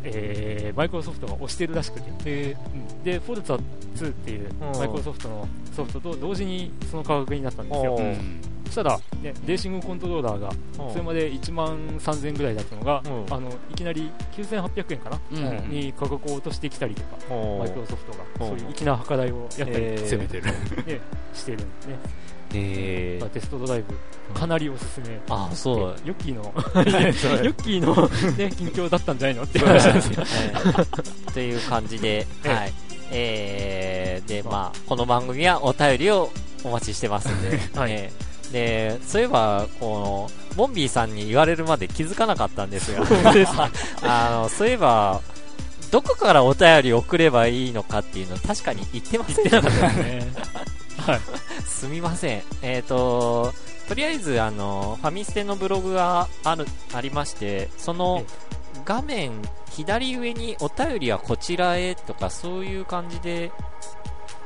[0.04, 3.02] えー、マイクロソフトが推してるらしくて、うん。
[3.04, 3.60] で、フォルツァ
[3.96, 4.78] 2っていううん。
[4.78, 7.96] マイクロソフトのソフトと同時にその価格になったんですよ。
[7.96, 8.40] うん。
[8.42, 13.34] そしたら、ね、レーシングコントローラーが、ーそれまで1万3000円ぐらいだったのが、うん。
[13.34, 15.70] あのいきなり9800円かな、うん。
[15.70, 17.08] に価格を落としてきたりとか、
[17.58, 18.58] マイクロソフトが、うん。
[18.58, 20.44] そういう粋な計らいをやったり、えー攻めてる。
[20.44, 21.00] ね
[21.34, 21.98] してるんでね、
[22.54, 23.28] えー。
[23.28, 23.94] テストドライブ、
[24.38, 25.20] かなりおすすめ。
[25.28, 25.78] あ、そう。
[26.04, 27.94] ヨッキーの、 ヨッキーの、
[28.36, 29.42] ね、近況だったんじゃないの？
[29.44, 30.22] って話なんですけど。
[30.22, 32.48] えーという感じで、ええ。
[32.48, 32.72] はい。
[33.10, 36.30] えー、で、まあ、この番組はお便りを
[36.64, 37.92] お待ちしてますんで、はい。
[37.92, 43.02] えーで、そういえば、この、ボンビーさんに言われるまで気づかなかったんですが、
[44.02, 45.20] あの、そういえば、
[45.90, 50.32] どこからお便り送ればいいのかっていうの確かに言ってませんでしたね。
[50.98, 51.20] はい。
[51.66, 52.42] すみません。
[52.62, 53.52] えっ、と、
[53.88, 58.24] とりあえず、あの、ファミステのブログがある、ありまして、その
[58.84, 59.32] 画面
[59.70, 63.52] 左上にお便りはこちらへとか、そういう感じで、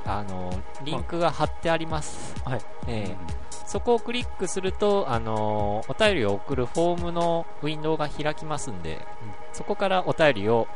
[0.06, 0.52] あの、
[0.84, 2.34] リンクが貼ってあります。
[2.44, 2.60] はい。
[2.86, 9.04] ええそこをクリックすると、あの、お便りを送るフォームのウィンドウが開きますんで、
[9.52, 10.68] そこからお便りを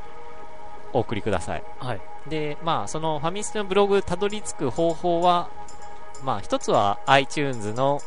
[0.93, 1.63] お送りください。
[1.79, 2.01] はい。
[2.27, 5.51] で、まあ、そのファミステのブログたどり着く方法は、
[6.25, 8.01] まあ、一つは iTunes の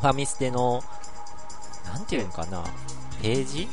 [0.00, 0.82] ファミステの、
[1.84, 2.64] なんていうのかな、
[3.22, 3.68] ページ？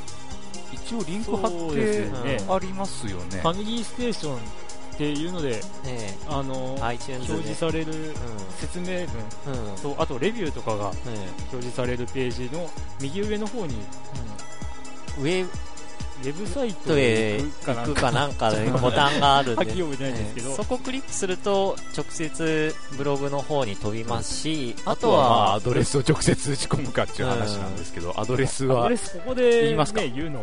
[0.71, 2.09] 一応リンク貼って
[2.47, 3.47] ありますよねフ。
[3.47, 4.39] ァミリーステーション
[4.97, 6.75] っていうので、えあの。
[6.81, 8.13] 表示されるう
[8.59, 9.95] 説明文。
[9.95, 11.09] と、あとレビューとかがえ
[11.51, 12.67] 表示されるページの
[12.99, 13.75] 右上の方に、
[15.19, 15.47] ウェ
[16.33, 18.51] ブサイトとへへ行くかなんか、
[18.81, 20.41] ボタンがあるんで。
[20.55, 30.01] そこをクリックすると直接ブログの方に飛びますし、あとあとは、まあ、はアドレスを直接打ち込むかっていう話なんですけど、アドレスはアドレ、スここで、言いますか？
[30.01, 30.41] ね、言うの、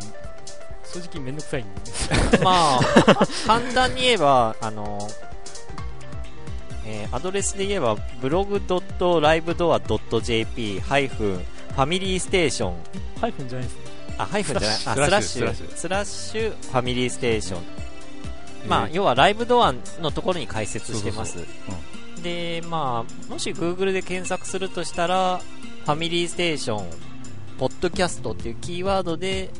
[0.85, 1.81] 正直めんどくさいんで、
[2.43, 2.81] まあ
[3.47, 5.09] 簡単に言えばあの、
[6.87, 12.75] えーアドレスで言えばブログ .livedoor.jp ハイフンファミリーステーション。
[13.21, 13.83] ハイフンじゃないですね。
[14.19, 14.77] あハイフンじゃない。
[14.77, 15.55] あススラッラッシュ。
[15.77, 17.63] スラッシュファミリーステーション。
[18.65, 21.35] えーまあ、要はライブドアのところに開設してます。
[21.35, 21.49] そうそ
[22.21, 25.41] うで、まあ、もし Google で検索するとしたら、
[25.85, 26.87] ファミリーステーション、
[27.59, 29.51] ポッドキャストっていうキーワードで、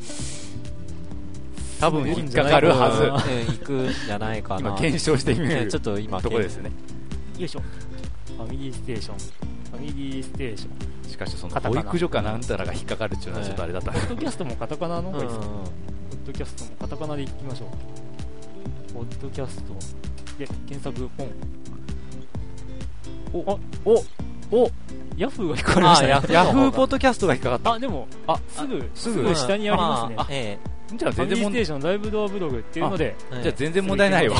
[1.87, 3.03] 多分引っかかるはず。
[3.03, 3.11] うん
[3.57, 4.69] 行くんじゃないかな。
[4.69, 6.71] 今検証してみるねちょっと今、とこですね。
[7.37, 7.61] よいしょ。
[8.37, 9.17] ファミリーステーション。
[9.17, 11.09] ファミリーステーション。
[11.09, 13.91] しかしその保育所かなんたらが引っかかるっていうのはちょっとあれだった。
[13.91, 15.11] ポッドキャストもカタカナの？
[15.11, 15.49] 方うんがいいですか、ポ
[16.17, 18.93] ッドキャストもカタカナでいきましょう。
[18.93, 19.73] ポッドキャスト
[20.37, 21.31] で検索ポン。
[23.33, 24.71] お、あ、お、お、
[25.17, 26.13] ヤフーが引っかかりましたね。
[26.13, 27.73] あヤフーポッドキャストが引っかかった。
[27.73, 30.15] あ、でも、あ、すぐ、すぐ下にありますね。
[30.17, 30.57] あえ
[30.97, 34.37] じゃあファミリーステー全然問題、ションライブドアブログっていうので、えじゃあ全然問題ないわ。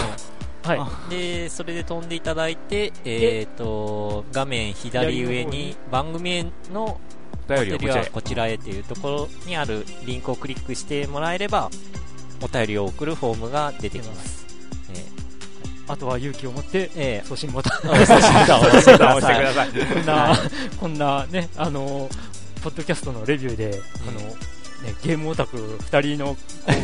[0.64, 1.12] はい。
[1.12, 7.00] で、それで飛んでいただいて、えっ、と、画面左上に番組への
[7.48, 11.70] お便りはこちらへっていうところにあるリンクをクリックしてもらえれば、
[12.42, 14.46] お便りを送るフォームが出てきます。
[15.88, 17.80] あとは勇気を持って、ええ送信ボタン。
[17.84, 19.70] えー、お送信ボタンを押してください。
[19.94, 20.38] こんな、
[20.80, 22.10] こんなね、あの、
[22.64, 24.36] ポッドキャストのレビューで、あの、ね、
[25.04, 26.38] ゲームオタク二人の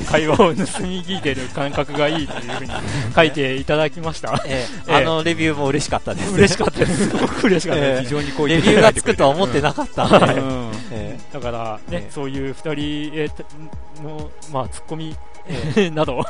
[0.09, 0.55] 会話を盗み
[1.03, 2.71] 聞いてる感覚がいいというふうに
[3.15, 4.41] 書いていただきました。
[4.45, 6.33] ええ えーあのレビューも嬉しかったです。
[6.33, 7.09] 嬉しかったです。
[7.09, 8.03] すごく嬉しかったです。
[8.03, 10.41] 非常にこうレビューがつくとは思ってなかったんで。
[10.41, 12.71] うんえだからね、ええそういう二人
[13.15, 15.30] えーの、まあ、ツッコミ、え
[15.93, 16.23] など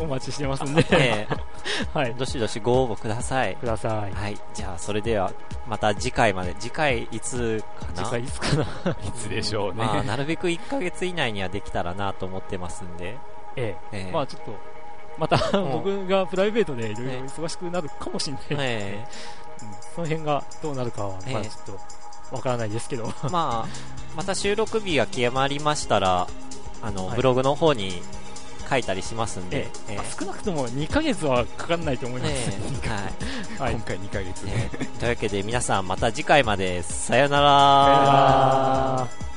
[0.00, 0.82] お待ちしてますんで、
[1.94, 3.56] はいー、どしどしご応募ください。
[3.56, 4.14] ください。
[4.14, 4.38] はい。
[4.54, 5.32] じゃあ、それでは、
[5.68, 6.54] また次回まで。
[6.58, 8.04] 次回いつかな？
[8.04, 8.62] 次回いつかな？
[9.06, 9.84] いつでしょうね。
[9.84, 13.16] まあ、なるべく1ヶ月以内にはできたらなと思ってますんで。
[13.56, 14.54] ええまあちょっと、
[15.18, 19.08] またん僕がプライベートでいろいろ忙しくなるかもしれないですね。
[19.94, 21.76] その辺がどうなるかは、まあええちょっ
[22.30, 23.04] と、わからないですけど。
[23.04, 23.68] ーまあ、
[24.16, 26.26] また収録日が決まりましたら、
[26.82, 28.02] あの、はいブログの方に
[28.72, 29.94] 書いたりしますんで、ええ。
[29.94, 32.32] えー少なくとも2ヶ月はかかんないと思います。
[32.32, 32.34] え。
[32.88, 33.70] ーはい。
[33.70, 33.72] はい。
[33.74, 33.80] 今。
[33.82, 34.44] 回2ヶ月。
[34.46, 36.82] えーというわけで皆さんまた次回まで。
[36.82, 37.46] さよなら。
[37.46, 39.31] さよなら